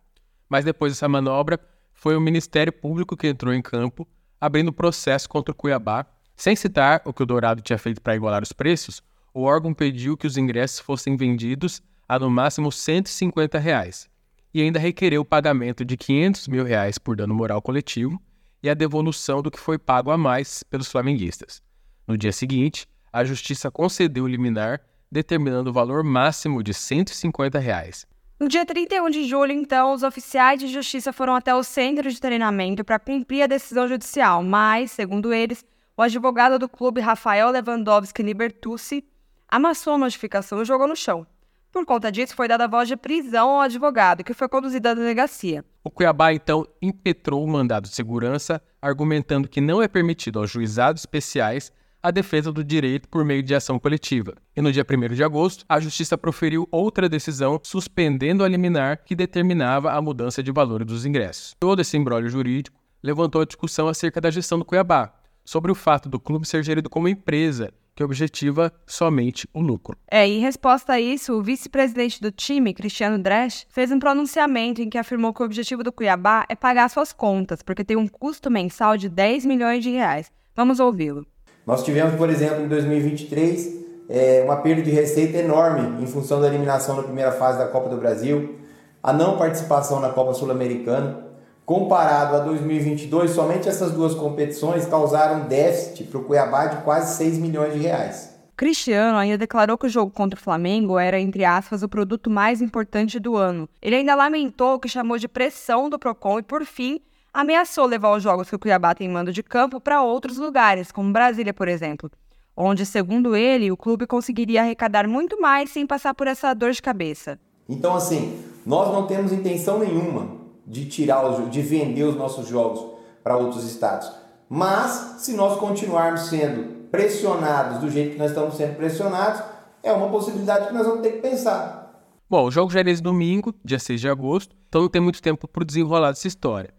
Mas 0.48 0.64
depois 0.64 0.92
dessa 0.92 1.08
manobra, 1.08 1.58
foi 1.94 2.16
o 2.16 2.20
Ministério 2.20 2.72
Público 2.72 3.16
que 3.16 3.28
entrou 3.28 3.54
em 3.54 3.62
campo 3.62 4.06
abrindo 4.42 4.72
processo 4.72 5.28
contra 5.28 5.52
o 5.52 5.54
Cuiabá. 5.54 6.04
Sem 6.34 6.56
citar 6.56 7.00
o 7.04 7.12
que 7.12 7.22
o 7.22 7.26
Dourado 7.26 7.62
tinha 7.62 7.78
feito 7.78 8.02
para 8.02 8.16
igualar 8.16 8.42
os 8.42 8.52
preços, 8.52 9.00
o 9.32 9.42
órgão 9.42 9.72
pediu 9.72 10.16
que 10.16 10.26
os 10.26 10.36
ingressos 10.36 10.80
fossem 10.80 11.16
vendidos 11.16 11.80
a 12.08 12.18
no 12.18 12.28
máximo 12.28 12.72
150 12.72 13.56
reais, 13.60 14.10
e 14.52 14.60
ainda 14.60 14.80
requereu 14.80 15.20
o 15.20 15.24
pagamento 15.24 15.84
de 15.84 15.96
500 15.96 16.48
mil 16.48 16.64
reais 16.64 16.98
por 16.98 17.14
dano 17.14 17.32
moral 17.32 17.62
coletivo 17.62 18.20
e 18.60 18.68
a 18.68 18.74
devolução 18.74 19.40
do 19.40 19.50
que 19.50 19.60
foi 19.60 19.78
pago 19.78 20.10
a 20.10 20.18
mais 20.18 20.64
pelos 20.64 20.88
flamenguistas. 20.88 21.62
No 22.06 22.18
dia 22.18 22.32
seguinte, 22.32 22.88
a 23.12 23.24
justiça 23.24 23.70
concedeu 23.70 24.24
o 24.24 24.28
liminar, 24.28 24.80
determinando 25.10 25.70
o 25.70 25.72
valor 25.72 26.02
máximo 26.02 26.64
de 26.64 26.74
150 26.74 27.60
reais, 27.60 28.04
no 28.42 28.48
dia 28.48 28.66
31 28.66 29.08
de 29.08 29.22
julho, 29.22 29.52
então, 29.52 29.92
os 29.92 30.02
oficiais 30.02 30.58
de 30.58 30.66
justiça 30.66 31.12
foram 31.12 31.36
até 31.36 31.54
o 31.54 31.62
centro 31.62 32.10
de 32.10 32.20
treinamento 32.20 32.82
para 32.82 32.98
cumprir 32.98 33.44
a 33.44 33.46
decisão 33.46 33.86
judicial, 33.86 34.42
mas, 34.42 34.90
segundo 34.90 35.32
eles, 35.32 35.64
o 35.96 36.02
advogado 36.02 36.58
do 36.58 36.68
clube, 36.68 37.00
Rafael 37.00 37.50
Lewandowski 37.50 38.20
Libertucci, 38.20 39.04
amassou 39.48 39.94
a 39.94 39.98
notificação 39.98 40.60
e 40.60 40.64
jogou 40.64 40.88
no 40.88 40.96
chão. 40.96 41.24
Por 41.70 41.86
conta 41.86 42.10
disso, 42.10 42.34
foi 42.34 42.48
dada 42.48 42.66
voz 42.66 42.88
de 42.88 42.96
prisão 42.96 43.48
ao 43.48 43.60
advogado, 43.60 44.24
que 44.24 44.34
foi 44.34 44.48
conduzido 44.48 44.88
à 44.88 44.94
delegacia. 44.94 45.64
O 45.84 45.88
Cuiabá, 45.88 46.32
então, 46.32 46.66
impetrou 46.82 47.44
o 47.44 47.48
mandado 47.48 47.88
de 47.88 47.94
segurança, 47.94 48.60
argumentando 48.82 49.48
que 49.48 49.60
não 49.60 49.80
é 49.80 49.86
permitido 49.86 50.40
aos 50.40 50.50
juizados 50.50 51.02
especiais 51.02 51.72
a 52.02 52.10
defesa 52.10 52.50
do 52.50 52.64
direito 52.64 53.08
por 53.08 53.24
meio 53.24 53.42
de 53.42 53.54
ação 53.54 53.78
coletiva. 53.78 54.34
E 54.56 54.60
no 54.60 54.72
dia 54.72 54.84
1 54.88 55.14
de 55.14 55.22
agosto, 55.22 55.64
a 55.68 55.78
Justiça 55.78 56.18
proferiu 56.18 56.68
outra 56.70 57.08
decisão 57.08 57.60
suspendendo 57.62 58.42
a 58.42 58.48
liminar 58.48 59.04
que 59.04 59.14
determinava 59.14 59.92
a 59.92 60.02
mudança 60.02 60.42
de 60.42 60.50
valor 60.50 60.84
dos 60.84 61.06
ingressos. 61.06 61.54
Todo 61.60 61.80
esse 61.80 61.96
embrólio 61.96 62.28
jurídico 62.28 62.80
levantou 63.02 63.40
a 63.40 63.46
discussão 63.46 63.88
acerca 63.88 64.20
da 64.20 64.30
gestão 64.30 64.58
do 64.58 64.64
Cuiabá, 64.64 65.14
sobre 65.44 65.72
o 65.72 65.74
fato 65.74 66.08
do 66.08 66.20
clube 66.20 66.46
ser 66.46 66.62
gerido 66.62 66.88
como 66.88 67.08
empresa 67.08 67.72
que 67.94 68.02
objetiva 68.02 68.72
somente 68.86 69.46
o 69.52 69.60
lucro. 69.60 69.98
É, 70.10 70.26
em 70.26 70.40
resposta 70.40 70.94
a 70.94 71.00
isso, 71.00 71.34
o 71.34 71.42
vice-presidente 71.42 72.20
do 72.20 72.30
time, 72.30 72.72
Cristiano 72.72 73.18
Dresch, 73.18 73.66
fez 73.68 73.92
um 73.92 73.98
pronunciamento 73.98 74.80
em 74.80 74.88
que 74.88 74.96
afirmou 74.96 75.34
que 75.34 75.42
o 75.42 75.44
objetivo 75.44 75.82
do 75.82 75.92
Cuiabá 75.92 76.46
é 76.48 76.54
pagar 76.54 76.88
suas 76.88 77.12
contas, 77.12 77.62
porque 77.62 77.84
tem 77.84 77.96
um 77.96 78.08
custo 78.08 78.50
mensal 78.50 78.96
de 78.96 79.08
10 79.08 79.44
milhões 79.44 79.84
de 79.84 79.90
reais. 79.90 80.32
Vamos 80.54 80.80
ouvi-lo. 80.80 81.26
Nós 81.66 81.84
tivemos, 81.84 82.14
por 82.16 82.28
exemplo, 82.28 82.64
em 82.64 82.68
2023, 82.68 83.82
é, 84.08 84.42
uma 84.44 84.56
perda 84.56 84.82
de 84.82 84.90
receita 84.90 85.38
enorme 85.38 86.02
em 86.02 86.06
função 86.06 86.40
da 86.40 86.48
eliminação 86.48 86.96
na 86.96 87.02
primeira 87.02 87.30
fase 87.32 87.58
da 87.58 87.66
Copa 87.66 87.88
do 87.88 87.96
Brasil, 87.96 88.56
a 89.02 89.12
não 89.12 89.38
participação 89.38 90.00
na 90.00 90.08
Copa 90.10 90.34
Sul-Americana. 90.34 91.30
Comparado 91.64 92.34
a 92.34 92.40
2022, 92.40 93.30
somente 93.30 93.68
essas 93.68 93.92
duas 93.92 94.14
competições 94.14 94.84
causaram 94.86 95.46
déficit 95.46 96.04
para 96.04 96.18
o 96.18 96.24
Cuiabá 96.24 96.66
de 96.66 96.82
quase 96.82 97.16
6 97.16 97.38
milhões 97.38 97.72
de 97.74 97.78
reais. 97.78 98.32
Cristiano 98.56 99.16
ainda 99.16 99.38
declarou 99.38 99.78
que 99.78 99.86
o 99.86 99.90
jogo 99.90 100.10
contra 100.10 100.38
o 100.38 100.42
Flamengo 100.42 100.98
era, 100.98 101.18
entre 101.18 101.44
aspas, 101.44 101.82
o 101.82 101.88
produto 101.88 102.28
mais 102.28 102.60
importante 102.60 103.18
do 103.18 103.36
ano. 103.36 103.68
Ele 103.80 103.96
ainda 103.96 104.14
lamentou 104.14 104.74
o 104.74 104.78
que 104.78 104.88
chamou 104.88 105.18
de 105.18 105.28
pressão 105.28 105.88
do 105.88 105.98
Procon 105.98 106.40
e, 106.40 106.42
por 106.42 106.64
fim, 106.64 107.00
ameaçou 107.32 107.86
levar 107.86 108.14
os 108.16 108.22
jogos 108.22 108.48
que 108.48 108.56
o 108.56 108.58
Cuiabá 108.58 108.94
tem 108.94 109.08
mando 109.08 109.32
de 109.32 109.42
campo 109.42 109.80
para 109.80 110.02
outros 110.02 110.36
lugares, 110.36 110.92
como 110.92 111.12
Brasília, 111.12 111.54
por 111.54 111.68
exemplo, 111.68 112.10
onde, 112.56 112.84
segundo 112.84 113.34
ele, 113.34 113.72
o 113.72 113.76
clube 113.76 114.06
conseguiria 114.06 114.60
arrecadar 114.62 115.08
muito 115.08 115.40
mais 115.40 115.70
sem 115.70 115.86
passar 115.86 116.14
por 116.14 116.26
essa 116.26 116.52
dor 116.54 116.72
de 116.72 116.82
cabeça. 116.82 117.38
Então, 117.68 117.94
assim, 117.94 118.42
nós 118.66 118.92
não 118.92 119.06
temos 119.06 119.32
intenção 119.32 119.78
nenhuma 119.78 120.42
de 120.66 120.86
tirar 120.86 121.26
os, 121.26 121.50
de 121.50 121.62
vender 121.62 122.04
os 122.04 122.16
nossos 122.16 122.46
jogos 122.46 122.92
para 123.22 123.36
outros 123.36 123.64
estados. 123.64 124.10
Mas 124.48 125.16
se 125.18 125.32
nós 125.32 125.58
continuarmos 125.58 126.28
sendo 126.28 126.82
pressionados 126.90 127.78
do 127.78 127.90
jeito 127.90 128.12
que 128.12 128.18
nós 128.18 128.30
estamos 128.30 128.54
sendo 128.54 128.76
pressionados, 128.76 129.42
é 129.82 129.90
uma 129.92 130.10
possibilidade 130.10 130.68
que 130.68 130.74
nós 130.74 130.86
vamos 130.86 131.00
ter 131.00 131.12
que 131.12 131.22
pensar. 131.22 131.82
Bom, 132.28 132.44
o 132.44 132.50
jogo 132.50 132.70
já 132.70 132.80
é 132.80 132.84
nesse 132.84 133.02
domingo, 133.02 133.54
dia 133.64 133.78
6 133.78 134.00
de 134.00 134.08
agosto, 134.08 134.54
então 134.68 134.82
não 134.82 134.88
tem 134.88 135.00
muito 135.00 135.20
tempo 135.20 135.48
para 135.48 135.64
desenrolar 135.64 136.10
dessa 136.10 136.28
história. 136.28 136.72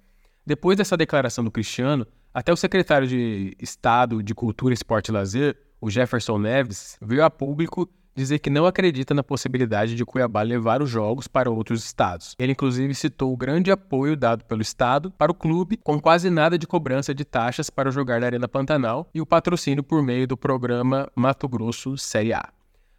Depois 0.45 0.77
dessa 0.77 0.97
declaração 0.97 1.43
do 1.43 1.51
Cristiano, 1.51 2.05
até 2.33 2.51
o 2.51 2.57
secretário 2.57 3.07
de 3.07 3.55
Estado 3.59 4.21
de 4.21 4.35
Cultura, 4.35 4.73
Esporte 4.73 5.07
e 5.07 5.11
Lazer, 5.11 5.55
o 5.79 5.89
Jefferson 5.89 6.37
Neves, 6.37 6.97
veio 7.01 7.23
a 7.23 7.29
público 7.29 7.89
dizer 8.15 8.39
que 8.39 8.49
não 8.49 8.65
acredita 8.65 9.13
na 9.13 9.23
possibilidade 9.23 9.95
de 9.95 10.05
Cuiabá 10.05 10.41
levar 10.41 10.81
os 10.81 10.89
jogos 10.89 11.27
para 11.27 11.49
outros 11.49 11.83
estados. 11.85 12.35
Ele, 12.37 12.51
inclusive, 12.51 12.93
citou 12.93 13.33
o 13.33 13.37
grande 13.37 13.71
apoio 13.71 14.15
dado 14.15 14.43
pelo 14.43 14.61
Estado 14.61 15.11
para 15.11 15.31
o 15.31 15.35
clube, 15.35 15.77
com 15.77 15.99
quase 15.99 16.29
nada 16.29 16.57
de 16.57 16.67
cobrança 16.67 17.13
de 17.13 17.23
taxas 17.23 17.69
para 17.69 17.89
jogar 17.89 18.19
na 18.19 18.27
Arena 18.27 18.47
Pantanal 18.47 19.09
e 19.13 19.21
o 19.21 19.25
patrocínio 19.25 19.83
por 19.83 20.03
meio 20.03 20.27
do 20.27 20.37
programa 20.37 21.09
Mato 21.15 21.47
Grosso 21.47 21.97
Série 21.97 22.33
A. 22.33 22.49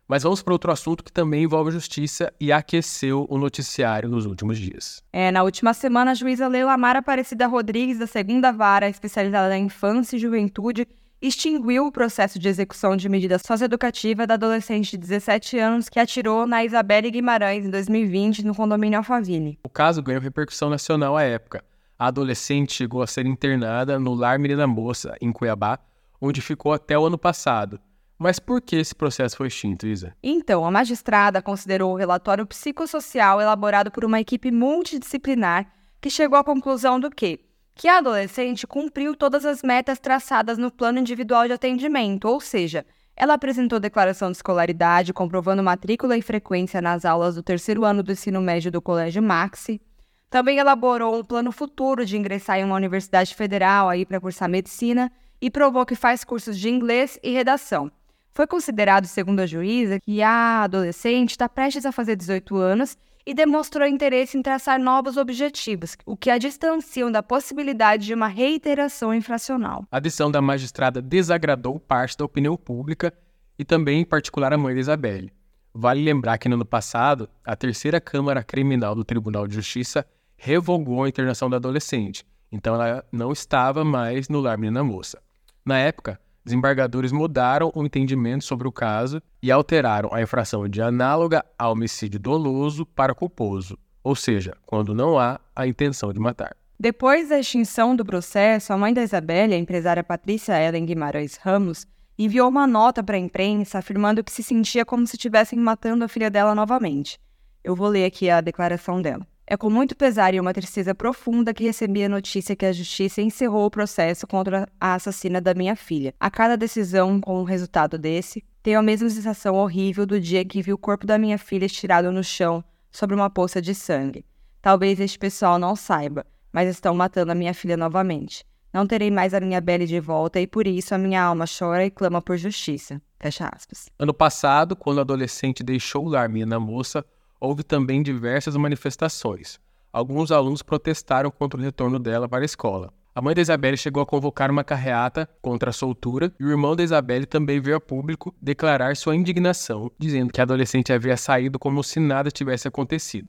Mas 0.06 0.22
vamos 0.22 0.42
para 0.42 0.52
outro 0.52 0.70
assunto 0.70 1.02
que 1.02 1.10
também 1.10 1.44
envolve 1.44 1.70
justiça 1.70 2.30
e 2.38 2.52
aqueceu 2.52 3.26
o 3.30 3.38
noticiário 3.38 4.08
nos 4.08 4.26
últimos 4.26 4.58
dias. 4.58 5.02
É, 5.10 5.30
na 5.30 5.42
última 5.42 5.72
semana, 5.72 6.10
a 6.10 6.14
juíza 6.14 6.46
Leila 6.46 6.76
Mara 6.76 6.98
Aparecida 6.98 7.46
Rodrigues, 7.46 7.98
da 7.98 8.06
segunda 8.06 8.52
vara 8.52 8.88
especializada 8.88 9.48
na 9.48 9.58
infância 9.58 10.16
e 10.16 10.18
juventude, 10.18 10.86
extinguiu 11.22 11.86
o 11.86 11.92
processo 11.92 12.38
de 12.38 12.46
execução 12.46 12.98
de 12.98 13.08
medida 13.08 13.38
socioeducativa 13.38 14.26
da 14.26 14.34
adolescente 14.34 14.90
de 14.90 14.98
17 14.98 15.58
anos 15.58 15.88
que 15.88 15.98
atirou 15.98 16.46
na 16.46 16.62
Isabelle 16.62 17.10
Guimarães 17.10 17.64
em 17.64 17.70
2020 17.70 18.44
no 18.44 18.54
condomínio 18.54 18.98
Alphaville. 18.98 19.58
O 19.64 19.70
caso 19.70 20.02
ganhou 20.02 20.20
repercussão 20.20 20.68
nacional 20.68 21.16
à 21.16 21.22
época. 21.22 21.64
A 21.98 22.08
adolescente 22.08 22.74
chegou 22.74 23.00
a 23.00 23.06
ser 23.06 23.24
internada 23.24 23.98
no 23.98 24.12
Lar 24.12 24.38
Menina 24.38 24.66
Moça, 24.66 25.16
em 25.18 25.32
Cuiabá, 25.32 25.78
onde 26.20 26.42
ficou 26.42 26.74
até 26.74 26.98
o 26.98 27.06
ano 27.06 27.16
passado. 27.16 27.80
Mas 28.24 28.38
por 28.38 28.62
que 28.62 28.76
esse 28.76 28.94
processo 28.94 29.36
foi 29.36 29.48
extinto, 29.48 29.86
Isa? 29.86 30.16
Então, 30.22 30.64
a 30.64 30.70
magistrada 30.70 31.42
considerou 31.42 31.92
o 31.92 31.94
relatório 31.94 32.46
psicossocial 32.46 33.38
elaborado 33.38 33.90
por 33.90 34.02
uma 34.02 34.18
equipe 34.18 34.50
multidisciplinar 34.50 35.70
que 36.00 36.08
chegou 36.08 36.38
à 36.38 36.42
conclusão 36.42 36.98
do 36.98 37.10
que 37.10 37.40
que 37.74 37.86
a 37.86 37.98
adolescente 37.98 38.66
cumpriu 38.66 39.14
todas 39.14 39.44
as 39.44 39.62
metas 39.62 39.98
traçadas 39.98 40.56
no 40.56 40.70
plano 40.70 41.00
individual 41.00 41.46
de 41.46 41.52
atendimento, 41.52 42.26
ou 42.26 42.40
seja, 42.40 42.86
ela 43.14 43.34
apresentou 43.34 43.78
declaração 43.78 44.30
de 44.30 44.38
escolaridade, 44.38 45.12
comprovando 45.12 45.62
matrícula 45.62 46.16
e 46.16 46.22
frequência 46.22 46.80
nas 46.80 47.04
aulas 47.04 47.34
do 47.34 47.42
terceiro 47.42 47.84
ano 47.84 48.02
do 48.02 48.12
ensino 48.12 48.40
médio 48.40 48.72
do 48.72 48.80
Colégio 48.80 49.22
Maxi. 49.22 49.82
Também 50.30 50.56
elaborou 50.56 51.14
um 51.14 51.22
plano 51.22 51.52
futuro 51.52 52.06
de 52.06 52.16
ingressar 52.16 52.58
em 52.58 52.64
uma 52.64 52.76
universidade 52.76 53.34
federal 53.34 53.90
aí 53.90 54.06
para 54.06 54.18
cursar 54.18 54.48
medicina 54.48 55.12
e 55.42 55.50
provou 55.50 55.84
que 55.84 55.94
faz 55.94 56.24
cursos 56.24 56.58
de 56.58 56.70
inglês 56.70 57.18
e 57.22 57.30
redação. 57.30 57.92
Foi 58.34 58.48
considerado, 58.48 59.06
segundo 59.06 59.38
a 59.38 59.46
juíza, 59.46 60.00
que 60.00 60.20
a 60.20 60.64
adolescente 60.64 61.30
está 61.30 61.48
prestes 61.48 61.86
a 61.86 61.92
fazer 61.92 62.16
18 62.16 62.56
anos 62.56 62.98
e 63.24 63.32
demonstrou 63.32 63.86
interesse 63.86 64.36
em 64.36 64.42
traçar 64.42 64.76
novos 64.78 65.16
objetivos, 65.16 65.96
o 66.04 66.16
que 66.16 66.28
a 66.28 66.36
distanciam 66.36 67.12
da 67.12 67.22
possibilidade 67.22 68.06
de 68.06 68.12
uma 68.12 68.26
reiteração 68.26 69.14
infracional. 69.14 69.86
A 69.88 70.00
decisão 70.00 70.32
da 70.32 70.42
magistrada 70.42 71.00
desagradou 71.00 71.78
parte 71.78 72.18
da 72.18 72.24
opinião 72.24 72.56
pública 72.56 73.14
e 73.56 73.64
também, 73.64 74.00
em 74.00 74.04
particular, 74.04 74.52
a 74.52 74.58
mãe 74.58 74.74
de 74.74 74.80
Isabelle. 74.80 75.32
Vale 75.72 76.02
lembrar 76.02 76.36
que 76.36 76.48
no 76.48 76.56
ano 76.56 76.66
passado, 76.66 77.30
a 77.44 77.54
terceira 77.54 78.00
Câmara 78.00 78.42
Criminal 78.42 78.96
do 78.96 79.04
Tribunal 79.04 79.46
de 79.46 79.54
Justiça 79.54 80.04
revogou 80.36 81.04
a 81.04 81.08
internação 81.08 81.48
da 81.48 81.56
adolescente, 81.56 82.26
então 82.50 82.74
ela 82.74 83.04
não 83.12 83.30
estava 83.30 83.84
mais 83.84 84.28
no 84.28 84.40
lar 84.40 84.58
menina 84.58 84.82
moça. 84.82 85.22
Na 85.64 85.78
época, 85.78 86.20
desembargadores 86.44 87.10
mudaram 87.10 87.72
o 87.74 87.84
entendimento 87.84 88.44
sobre 88.44 88.68
o 88.68 88.72
caso 88.72 89.22
e 89.42 89.50
alteraram 89.50 90.12
a 90.12 90.20
infração 90.20 90.68
de 90.68 90.82
análoga 90.82 91.44
a 91.58 91.68
homicídio 91.70 92.20
doloso 92.20 92.84
para 92.84 93.14
culposo, 93.14 93.78
ou 94.02 94.14
seja, 94.14 94.56
quando 94.66 94.94
não 94.94 95.18
há 95.18 95.40
a 95.56 95.66
intenção 95.66 96.12
de 96.12 96.20
matar. 96.20 96.54
Depois 96.78 97.28
da 97.28 97.38
extinção 97.38 97.96
do 97.96 98.04
processo, 98.04 98.72
a 98.72 98.76
mãe 98.76 98.92
da 98.92 99.02
Isabelle, 99.02 99.54
a 99.54 99.58
empresária 99.58 100.04
Patrícia 100.04 100.60
Ellen 100.60 100.84
Guimarães 100.84 101.36
Ramos, 101.36 101.86
enviou 102.18 102.48
uma 102.48 102.66
nota 102.66 103.02
para 103.02 103.16
a 103.16 103.18
imprensa 103.18 103.78
afirmando 103.78 104.22
que 104.22 104.32
se 104.32 104.42
sentia 104.42 104.84
como 104.84 105.06
se 105.06 105.16
estivessem 105.16 105.58
matando 105.58 106.04
a 106.04 106.08
filha 106.08 106.30
dela 106.30 106.54
novamente. 106.54 107.18
Eu 107.62 107.74
vou 107.74 107.88
ler 107.88 108.04
aqui 108.04 108.28
a 108.28 108.40
declaração 108.40 109.00
dela. 109.00 109.26
É 109.46 109.58
com 109.58 109.68
muito 109.68 109.94
pesar 109.94 110.32
e 110.32 110.40
uma 110.40 110.54
tristeza 110.54 110.94
profunda 110.94 111.52
que 111.52 111.64
recebi 111.64 112.02
a 112.02 112.08
notícia 112.08 112.56
que 112.56 112.64
a 112.64 112.72
justiça 112.72 113.20
encerrou 113.20 113.66
o 113.66 113.70
processo 113.70 114.26
contra 114.26 114.66
a 114.80 114.94
assassina 114.94 115.38
da 115.38 115.52
minha 115.52 115.76
filha. 115.76 116.14
A 116.18 116.30
cada 116.30 116.56
decisão 116.56 117.20
com 117.20 117.40
o 117.40 117.44
resultado 117.44 117.98
desse, 117.98 118.42
tenho 118.62 118.78
a 118.78 118.82
mesma 118.82 119.10
sensação 119.10 119.56
horrível 119.56 120.06
do 120.06 120.18
dia 120.18 120.42
que 120.46 120.62
vi 120.62 120.72
o 120.72 120.78
corpo 120.78 121.06
da 121.06 121.18
minha 121.18 121.36
filha 121.36 121.66
estirado 121.66 122.10
no 122.10 122.24
chão 122.24 122.64
sobre 122.90 123.14
uma 123.14 123.28
poça 123.28 123.60
de 123.60 123.74
sangue. 123.74 124.24
Talvez 124.62 124.98
este 124.98 125.18
pessoal 125.18 125.58
não 125.58 125.76
saiba, 125.76 126.24
mas 126.50 126.70
estão 126.70 126.94
matando 126.94 127.32
a 127.32 127.34
minha 127.34 127.52
filha 127.52 127.76
novamente. 127.76 128.46
Não 128.72 128.86
terei 128.86 129.10
mais 129.10 129.34
a 129.34 129.40
minha 129.40 129.60
Belle 129.60 129.86
de 129.86 130.00
volta 130.00 130.40
e 130.40 130.46
por 130.46 130.66
isso 130.66 130.94
a 130.94 130.98
minha 130.98 131.22
alma 131.22 131.44
chora 131.46 131.84
e 131.84 131.90
clama 131.90 132.22
por 132.22 132.38
justiça. 132.38 133.00
Fecha 133.20 133.48
aspas. 133.54 133.88
Ano 133.98 134.14
passado, 134.14 134.74
quando 134.74 134.98
a 134.98 135.02
adolescente 135.02 135.62
deixou 135.62 136.06
o 136.06 136.08
lar 136.08 136.28
minha 136.28 136.58
moça, 136.58 137.04
houve 137.44 137.62
também 137.62 138.02
diversas 138.02 138.56
manifestações. 138.56 139.60
Alguns 139.92 140.32
alunos 140.32 140.62
protestaram 140.62 141.30
contra 141.30 141.60
o 141.60 141.62
retorno 141.62 141.98
dela 141.98 142.28
para 142.28 142.42
a 142.42 142.44
escola. 142.44 142.92
A 143.14 143.22
mãe 143.22 143.32
da 143.32 143.42
Isabelle 143.42 143.76
chegou 143.76 144.02
a 144.02 144.06
convocar 144.06 144.50
uma 144.50 144.64
carreata 144.64 145.28
contra 145.40 145.70
a 145.70 145.72
soltura 145.72 146.34
e 146.40 146.44
o 146.44 146.50
irmão 146.50 146.74
da 146.74 146.82
Isabelle 146.82 147.26
também 147.26 147.60
veio 147.60 147.76
a 147.76 147.80
público 147.80 148.34
declarar 148.42 148.96
sua 148.96 149.14
indignação, 149.14 149.88
dizendo 149.96 150.32
que 150.32 150.40
a 150.40 150.42
adolescente 150.42 150.92
havia 150.92 151.16
saído 151.16 151.56
como 151.56 151.84
se 151.84 152.00
nada 152.00 152.28
tivesse 152.28 152.66
acontecido. 152.66 153.28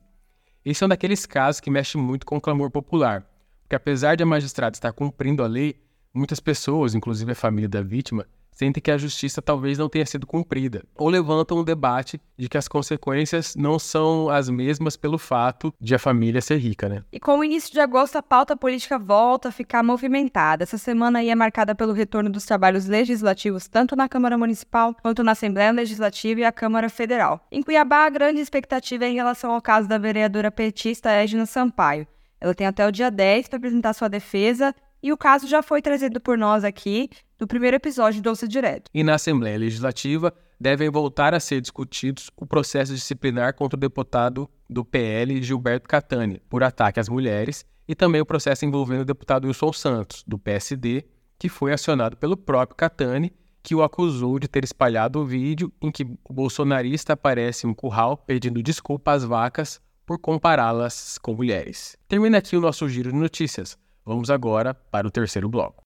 Esse 0.65 0.83
é 0.83 0.85
um 0.87 0.89
daqueles 0.89 1.27
casos 1.27 1.61
que 1.61 1.69
mexe 1.69 1.97
muito 1.97 2.25
com 2.25 2.37
o 2.37 2.41
clamor 2.41 2.71
popular, 2.71 3.23
porque 3.61 3.75
apesar 3.75 4.15
de 4.15 4.23
a 4.23 4.25
magistrada 4.25 4.75
estar 4.75 4.91
cumprindo 4.91 5.43
a 5.43 5.47
lei, 5.47 5.75
muitas 6.11 6.39
pessoas, 6.39 6.95
inclusive 6.95 7.33
a 7.33 7.35
família 7.35 7.69
da 7.69 7.83
vítima, 7.83 8.25
sentem 8.55 8.81
que 8.81 8.89
a 8.89 8.97
justiça 8.97 9.41
talvez 9.41 9.77
não 9.77 9.89
tenha 9.89 10.05
sido 10.05 10.25
cumprida, 10.25 10.83
ou 10.95 11.09
levantam 11.09 11.59
um 11.59 11.63
debate 11.63 12.19
de 12.37 12.49
que 12.49 12.57
as 12.57 12.67
consequências 12.67 13.55
não 13.55 13.77
são 13.77 14.29
as 14.29 14.49
mesmas 14.49 14.95
pelo 14.95 15.17
fato 15.17 15.73
de 15.79 15.93
a 15.93 15.99
família 15.99 16.41
ser 16.41 16.57
rica, 16.57 16.87
né? 16.89 17.03
E 17.11 17.19
com 17.19 17.37
o 17.37 17.43
início 17.43 17.71
de 17.71 17.79
agosto, 17.79 18.15
a 18.15 18.23
pauta 18.23 18.55
política 18.55 18.97
volta 18.97 19.49
a 19.49 19.51
ficar 19.51 19.83
movimentada. 19.83 20.63
Essa 20.63 20.77
semana 20.77 21.19
aí 21.19 21.29
é 21.29 21.35
marcada 21.35 21.75
pelo 21.75 21.93
retorno 21.93 22.29
dos 22.29 22.45
trabalhos 22.45 22.85
legislativos, 22.85 23.67
tanto 23.67 23.95
na 23.95 24.07
Câmara 24.07 24.37
Municipal 24.37 24.95
quanto 25.01 25.23
na 25.23 25.33
Assembleia 25.33 25.71
Legislativa 25.71 26.41
e 26.41 26.45
a 26.45 26.51
Câmara 26.51 26.89
Federal. 26.89 27.45
Em 27.51 27.61
Cuiabá, 27.61 28.05
a 28.05 28.09
grande 28.09 28.39
expectativa 28.39 29.05
é 29.05 29.09
em 29.09 29.15
relação 29.15 29.51
ao 29.51 29.61
caso 29.61 29.87
da 29.87 29.97
vereadora 29.97 30.49
petista 30.49 31.11
Edna 31.11 31.45
Sampaio. 31.45 32.07
Ela 32.39 32.53
tem 32.53 32.67
até 32.67 32.85
o 32.87 32.91
dia 32.91 33.09
10 33.09 33.47
para 33.47 33.57
apresentar 33.57 33.93
sua 33.93 34.07
defesa 34.07 34.73
e 35.05 35.13
o 35.13 35.17
caso 35.17 35.47
já 35.47 35.61
foi 35.61 35.83
trazido 35.83 36.19
por 36.19 36.35
nós 36.35 36.63
aqui 36.63 37.11
no 37.39 37.45
primeiro 37.45 37.75
episódio 37.75 38.23
do 38.23 38.29
Ouça 38.29 38.47
Direto. 38.47 38.89
E 38.91 39.03
na 39.03 39.13
Assembleia 39.13 39.55
Legislativa 39.55 40.33
devem 40.59 40.89
voltar 40.89 41.31
a 41.31 41.39
ser 41.39 41.61
discutidos 41.61 42.31
o 42.35 42.43
processo 42.43 42.91
disciplinar 42.91 43.53
contra 43.53 43.77
o 43.77 43.79
deputado 43.79 44.49
do 44.67 44.83
PL 44.83 45.43
Gilberto 45.43 45.87
Catani 45.87 46.41
por 46.49 46.63
ataque 46.63 46.99
às 46.99 47.07
mulheres 47.07 47.63
e 47.87 47.93
também 47.93 48.19
o 48.19 48.25
processo 48.25 48.65
envolvendo 48.65 49.01
o 49.01 49.05
deputado 49.05 49.45
Wilson 49.45 49.73
Santos, 49.73 50.23
do 50.25 50.39
PSD, 50.39 51.05
que 51.37 51.49
foi 51.49 51.71
acionado 51.71 52.17
pelo 52.17 52.35
próprio 52.35 52.75
Catani 52.75 53.31
que 53.61 53.75
o 53.75 53.83
acusou 53.83 54.39
de 54.39 54.47
ter 54.47 54.63
espalhado 54.63 55.19
o 55.19 55.25
vídeo 55.25 55.71
em 55.79 55.91
que 55.91 56.03
o 56.23 56.33
bolsonarista 56.33 57.13
aparece 57.13 57.67
em 57.67 57.69
um 57.69 57.75
curral 57.75 58.17
pedindo 58.17 58.63
desculpa 58.63 59.11
às 59.11 59.23
vacas 59.23 59.79
por 60.03 60.17
compará-las 60.17 61.19
com 61.19 61.35
mulheres. 61.35 61.95
Termina 62.07 62.39
aqui 62.39 62.57
o 62.57 62.61
nosso 62.61 62.89
giro 62.89 63.11
de 63.11 63.17
notícias. 63.19 63.77
Vamos 64.05 64.29
agora 64.29 64.75
para 64.75 65.07
o 65.07 65.09
terceiro 65.09 65.49
bloco. 65.49 65.83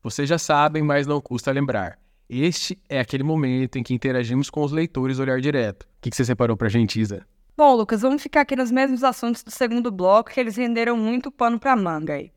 Vocês 0.00 0.28
já 0.28 0.38
sabem, 0.38 0.84
mas 0.84 1.04
não 1.04 1.20
custa 1.20 1.50
lembrar. 1.50 1.98
Este 2.28 2.80
é 2.88 3.00
aquele 3.00 3.24
momento 3.24 3.76
em 3.76 3.82
que 3.82 3.92
interagimos 3.92 4.48
com 4.48 4.62
os 4.62 4.70
leitores 4.70 5.18
olhar 5.18 5.40
direto. 5.40 5.82
O 5.82 5.86
que, 6.00 6.14
você 6.14 6.24
separou 6.24 6.56
pra 6.56 6.68
gente, 6.68 7.00
Isa? 7.00 7.26
Bom, 7.56 7.74
Lucas, 7.74 8.02
vamos 8.02 8.22
ficar 8.22 8.42
aqui 8.42 8.54
nos 8.54 8.70
mesmos 8.70 9.02
assuntos 9.02 9.42
do 9.42 9.50
segundo 9.50 9.90
bloco, 9.90 10.30
que 10.30 10.38
eles 10.38 10.56
renderam 10.56 10.96
muito 10.96 11.32
pano 11.32 11.58
pra 11.58 11.74
manga 11.74 12.14
aí. 12.14 12.30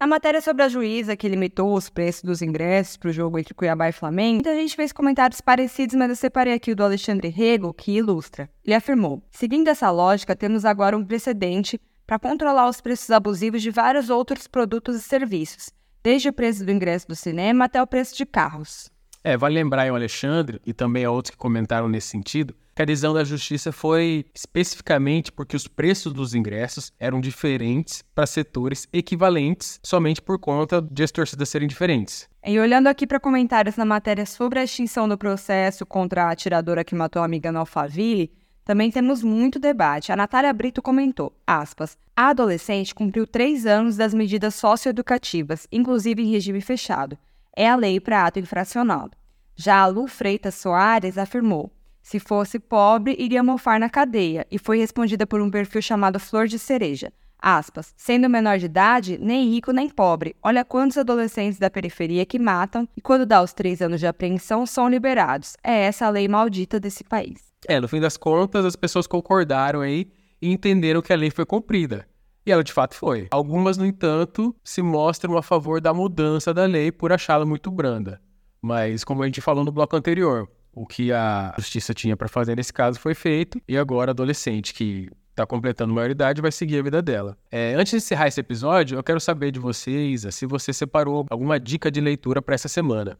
Na 0.00 0.06
matéria 0.06 0.40
sobre 0.40 0.62
a 0.62 0.68
juíza 0.68 1.16
que 1.16 1.28
limitou 1.28 1.74
os 1.74 1.90
preços 1.90 2.22
dos 2.22 2.40
ingressos 2.40 2.96
para 2.96 3.08
o 3.08 3.12
jogo 3.12 3.36
entre 3.36 3.52
Cuiabá 3.52 3.88
e 3.88 3.92
Flamengo, 3.92 4.48
a 4.48 4.54
gente 4.54 4.76
fez 4.76 4.92
comentários 4.92 5.40
parecidos, 5.40 5.96
mas 5.96 6.08
eu 6.08 6.14
separei 6.14 6.54
aqui 6.54 6.70
o 6.70 6.76
do 6.76 6.84
Alexandre 6.84 7.28
Rego, 7.28 7.74
que 7.74 7.90
ilustra. 7.96 8.48
Ele 8.64 8.76
afirmou: 8.76 9.20
Seguindo 9.28 9.66
essa 9.66 9.90
lógica, 9.90 10.36
temos 10.36 10.64
agora 10.64 10.96
um 10.96 11.04
precedente 11.04 11.80
para 12.06 12.16
controlar 12.16 12.68
os 12.68 12.80
preços 12.80 13.10
abusivos 13.10 13.60
de 13.60 13.72
vários 13.72 14.08
outros 14.08 14.46
produtos 14.46 14.94
e 14.94 15.02
serviços, 15.02 15.70
desde 16.00 16.28
o 16.28 16.32
preço 16.32 16.64
do 16.64 16.70
ingresso 16.70 17.08
do 17.08 17.16
cinema 17.16 17.64
até 17.64 17.82
o 17.82 17.86
preço 17.86 18.16
de 18.16 18.24
carros. 18.24 18.88
É, 19.22 19.36
vale 19.36 19.54
lembrar 19.54 19.82
aí 19.82 19.90
o 19.90 19.94
Alexandre 19.94 20.60
e 20.64 20.72
também 20.72 21.04
a 21.04 21.10
outros 21.10 21.30
que 21.30 21.36
comentaram 21.36 21.88
nesse 21.88 22.08
sentido, 22.08 22.54
que 22.74 22.82
a 22.82 22.84
decisão 22.84 23.12
da 23.12 23.24
justiça 23.24 23.72
foi 23.72 24.24
especificamente 24.32 25.32
porque 25.32 25.56
os 25.56 25.66
preços 25.66 26.12
dos 26.12 26.34
ingressos 26.34 26.92
eram 26.98 27.20
diferentes 27.20 28.04
para 28.14 28.26
setores 28.26 28.86
equivalentes 28.92 29.80
somente 29.82 30.22
por 30.22 30.38
conta 30.38 30.80
de 30.80 31.02
as 31.02 31.10
torcidas 31.10 31.48
serem 31.48 31.66
diferentes. 31.66 32.28
E 32.46 32.58
olhando 32.58 32.86
aqui 32.86 33.06
para 33.06 33.18
comentários 33.18 33.76
na 33.76 33.84
matéria 33.84 34.24
sobre 34.24 34.60
a 34.60 34.64
extinção 34.64 35.08
do 35.08 35.18
processo 35.18 35.84
contra 35.84 36.24
a 36.24 36.30
atiradora 36.30 36.84
que 36.84 36.94
matou 36.94 37.20
a 37.20 37.24
amiga 37.24 37.50
no 37.50 37.58
Alphaville, 37.58 38.30
também 38.64 38.90
temos 38.90 39.22
muito 39.22 39.58
debate. 39.58 40.12
A 40.12 40.16
Natália 40.16 40.52
Brito 40.52 40.80
comentou, 40.80 41.32
aspas, 41.46 41.98
a 42.14 42.28
adolescente 42.28 42.94
cumpriu 42.94 43.26
três 43.26 43.66
anos 43.66 43.96
das 43.96 44.14
medidas 44.14 44.54
socioeducativas, 44.54 45.66
inclusive 45.72 46.22
em 46.22 46.30
regime 46.30 46.60
fechado. 46.60 47.18
É 47.60 47.68
a 47.68 47.74
lei 47.74 47.98
para 47.98 48.24
ato 48.24 48.38
infracional. 48.38 49.10
Já 49.56 49.80
a 49.80 49.86
Lu 49.88 50.06
Freitas 50.06 50.54
Soares 50.54 51.18
afirmou, 51.18 51.72
se 52.00 52.20
fosse 52.20 52.60
pobre, 52.60 53.16
iria 53.18 53.42
mofar 53.42 53.80
na 53.80 53.90
cadeia, 53.90 54.46
e 54.48 54.60
foi 54.60 54.78
respondida 54.78 55.26
por 55.26 55.40
um 55.40 55.50
perfil 55.50 55.82
chamado 55.82 56.20
Flor 56.20 56.46
de 56.46 56.56
Cereja. 56.56 57.12
Aspas, 57.36 57.92
sendo 57.96 58.30
menor 58.30 58.58
de 58.58 58.66
idade, 58.66 59.18
nem 59.20 59.50
rico 59.50 59.72
nem 59.72 59.88
pobre. 59.88 60.36
Olha 60.40 60.64
quantos 60.64 60.98
adolescentes 60.98 61.58
da 61.58 61.68
periferia 61.68 62.24
que 62.24 62.38
matam 62.38 62.88
e 62.96 63.00
quando 63.00 63.26
dá 63.26 63.42
os 63.42 63.52
três 63.52 63.82
anos 63.82 63.98
de 63.98 64.06
apreensão 64.06 64.64
são 64.64 64.88
liberados. 64.88 65.56
É 65.60 65.86
essa 65.86 66.06
a 66.06 66.10
lei 66.10 66.28
maldita 66.28 66.78
desse 66.78 67.02
país. 67.02 67.40
É, 67.66 67.80
no 67.80 67.88
fim 67.88 68.00
das 68.00 68.16
contas, 68.16 68.64
as 68.64 68.76
pessoas 68.76 69.08
concordaram 69.08 69.80
aí 69.80 70.06
e 70.40 70.52
entenderam 70.52 71.02
que 71.02 71.12
a 71.12 71.16
lei 71.16 71.30
foi 71.32 71.44
cumprida. 71.44 72.06
E 72.48 72.50
ela 72.50 72.64
de 72.64 72.72
fato 72.72 72.94
foi. 72.94 73.28
Algumas, 73.30 73.76
no 73.76 73.84
entanto, 73.84 74.56
se 74.64 74.80
mostram 74.80 75.36
a 75.36 75.42
favor 75.42 75.82
da 75.82 75.92
mudança 75.92 76.54
da 76.54 76.64
lei 76.64 76.90
por 76.90 77.12
achá-la 77.12 77.44
muito 77.44 77.70
branda. 77.70 78.22
Mas, 78.62 79.04
como 79.04 79.22
a 79.22 79.26
gente 79.26 79.42
falou 79.42 79.66
no 79.66 79.70
bloco 79.70 79.94
anterior, 79.94 80.48
o 80.72 80.86
que 80.86 81.12
a 81.12 81.54
justiça 81.58 81.92
tinha 81.92 82.16
para 82.16 82.26
fazer 82.26 82.56
nesse 82.56 82.72
caso 82.72 82.98
foi 82.98 83.14
feito, 83.14 83.60
e 83.68 83.76
agora 83.76 84.12
a 84.12 84.12
adolescente 84.12 84.72
que 84.72 85.10
está 85.28 85.46
completando 85.46 85.92
maioridade 85.92 86.40
vai 86.40 86.50
seguir 86.50 86.78
a 86.78 86.82
vida 86.82 87.02
dela. 87.02 87.36
É, 87.50 87.74
antes 87.74 87.90
de 87.90 87.96
encerrar 87.98 88.28
esse 88.28 88.40
episódio, 88.40 88.96
eu 88.96 89.02
quero 89.02 89.20
saber 89.20 89.50
de 89.50 89.58
vocês 89.58 90.26
se 90.34 90.46
você 90.46 90.72
separou 90.72 91.26
alguma 91.28 91.60
dica 91.60 91.90
de 91.90 92.00
leitura 92.00 92.40
para 92.40 92.54
essa 92.54 92.66
semana. 92.66 93.18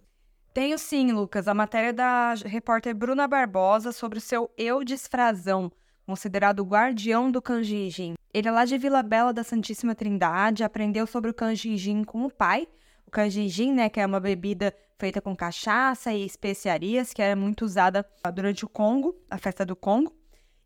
Tenho 0.54 0.78
sim, 0.78 1.12
Lucas. 1.12 1.46
A 1.46 1.52
matéria 1.52 1.92
da 1.92 2.32
repórter 2.46 2.94
Bruna 2.94 3.28
Barbosa 3.28 3.92
sobre 3.92 4.16
o 4.16 4.22
seu 4.22 4.50
eu 4.56 4.82
disfrazão, 4.82 5.70
considerado 6.08 6.60
o 6.60 6.64
guardião 6.64 7.30
do 7.30 7.42
kanjijin. 7.42 8.14
Ele 8.32 8.48
é 8.48 8.50
lá 8.50 8.64
de 8.64 8.78
Vila 8.78 9.02
Bela 9.02 9.30
da 9.30 9.44
Santíssima 9.44 9.94
Trindade, 9.94 10.64
aprendeu 10.64 11.06
sobre 11.06 11.30
o 11.30 11.34
kanjijin 11.34 12.02
com 12.02 12.24
o 12.24 12.30
pai. 12.30 12.66
O 13.06 13.10
kanjijin, 13.10 13.74
né, 13.74 13.90
que 13.90 14.00
é 14.00 14.06
uma 14.06 14.18
bebida 14.18 14.74
feita 14.98 15.20
com 15.20 15.36
cachaça 15.36 16.10
e 16.10 16.24
especiarias, 16.24 17.12
que 17.12 17.20
era 17.20 17.36
muito 17.36 17.62
usada 17.62 18.06
durante 18.34 18.64
o 18.64 18.68
Congo, 18.70 19.14
a 19.30 19.36
festa 19.36 19.66
do 19.66 19.76
Congo. 19.76 20.16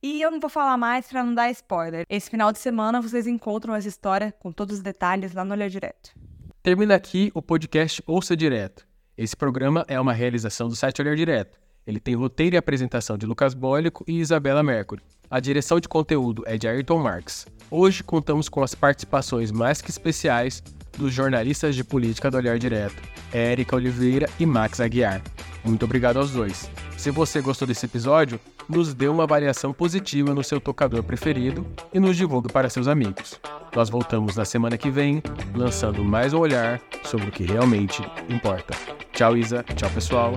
E 0.00 0.22
eu 0.22 0.31
não 0.31 0.38
vou 0.38 0.48
falar 0.48 0.76
mais 0.76 1.09
para 1.09 1.24
não 1.24 1.35
dar 1.35 1.50
spoiler. 1.50 2.05
Esse 2.09 2.31
final 2.31 2.52
de 2.52 2.61
semana 2.61 3.02
vocês 3.02 3.26
encontram 3.26 3.74
essa 3.74 3.88
história 3.88 4.33
com 4.38 4.52
todos 4.52 4.76
os 4.76 4.83
detalhes 4.83 5.35
lá 5.35 5.44
no 5.44 5.55
Olhar 5.55 5.68
Direto. 5.68 6.14
Termina 6.62 6.94
aqui 6.94 7.33
o 7.35 7.42
podcast 7.42 8.00
Ouça 8.07 8.37
Direto. 8.37 8.87
Esse 9.18 9.37
programa 9.37 9.85
é 9.88 9.98
uma 9.98 10.12
realização 10.12 10.68
do 10.68 10.76
site 10.76 11.02
Olhar 11.02 11.16
Direto. 11.16 11.59
Ele 11.85 11.98
tem 11.98 12.14
roteiro 12.14 12.55
e 12.55 12.59
apresentação 12.59 13.18
de 13.18 13.26
Lucas 13.26 13.55
Bólico 13.55 14.05
e 14.07 14.20
Isabela 14.20 14.62
Mercury. 14.62 15.02
A 15.33 15.40
direção 15.40 15.81
de 15.81 15.88
conteúdo 15.88 16.42
é 16.47 16.59
de 16.59 16.68
Ayrton 16.68 16.99
Marques. 16.99 17.47
Hoje 17.71 18.05
contamos 18.05 18.51
com 18.51 18.62
as 18.62 18.75
participações 18.75 19.51
mais 19.51 19.81
que 19.81 19.88
especiais 19.88 20.62
dos 20.99 21.11
jornalistas 21.11 21.75
de 21.75 21.83
política 21.83 22.31
do 22.31 22.37
Olhar 22.37 22.59
Direto, 22.59 23.03
Érica 23.33 23.75
Oliveira 23.75 24.29
e 24.38 24.45
Max 24.45 24.79
Aguiar. 24.79 25.23
Muito 25.64 25.87
obrigado 25.87 26.18
aos 26.18 26.33
dois. 26.33 26.71
Se 26.99 27.11
você 27.11 27.40
gostou 27.40 27.66
desse 27.66 27.87
episódio, 27.87 28.38
nos 28.68 28.92
dê 28.92 29.09
uma 29.09 29.23
avaliação 29.23 29.73
positiva 29.73 30.35
no 30.35 30.45
seu 30.45 30.61
tocador 30.61 31.03
preferido 31.03 31.66
e 31.95 31.99
nos 31.99 32.14
divulgue 32.14 32.53
para 32.53 32.68
seus 32.68 32.87
amigos. 32.87 33.40
Nós 33.75 33.88
voltamos 33.88 34.37
na 34.37 34.45
semana 34.45 34.77
que 34.77 34.90
vem, 34.90 35.23
lançando 35.55 36.05
mais 36.05 36.35
um 36.35 36.40
olhar 36.40 36.79
sobre 37.05 37.29
o 37.29 37.33
que 37.33 37.45
realmente 37.45 38.03
importa. 38.29 38.75
Tchau, 39.14 39.35
Isa. 39.35 39.64
Tchau, 39.77 39.88
pessoal. 39.88 40.35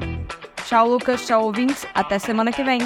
Tchau, 0.65 0.87
Lucas. 0.87 1.27
Tchau, 1.27 1.43
ouvintes. 1.43 1.85
Até 1.93 2.17
semana 2.17 2.49
que 2.49 2.63
vem. 2.63 2.79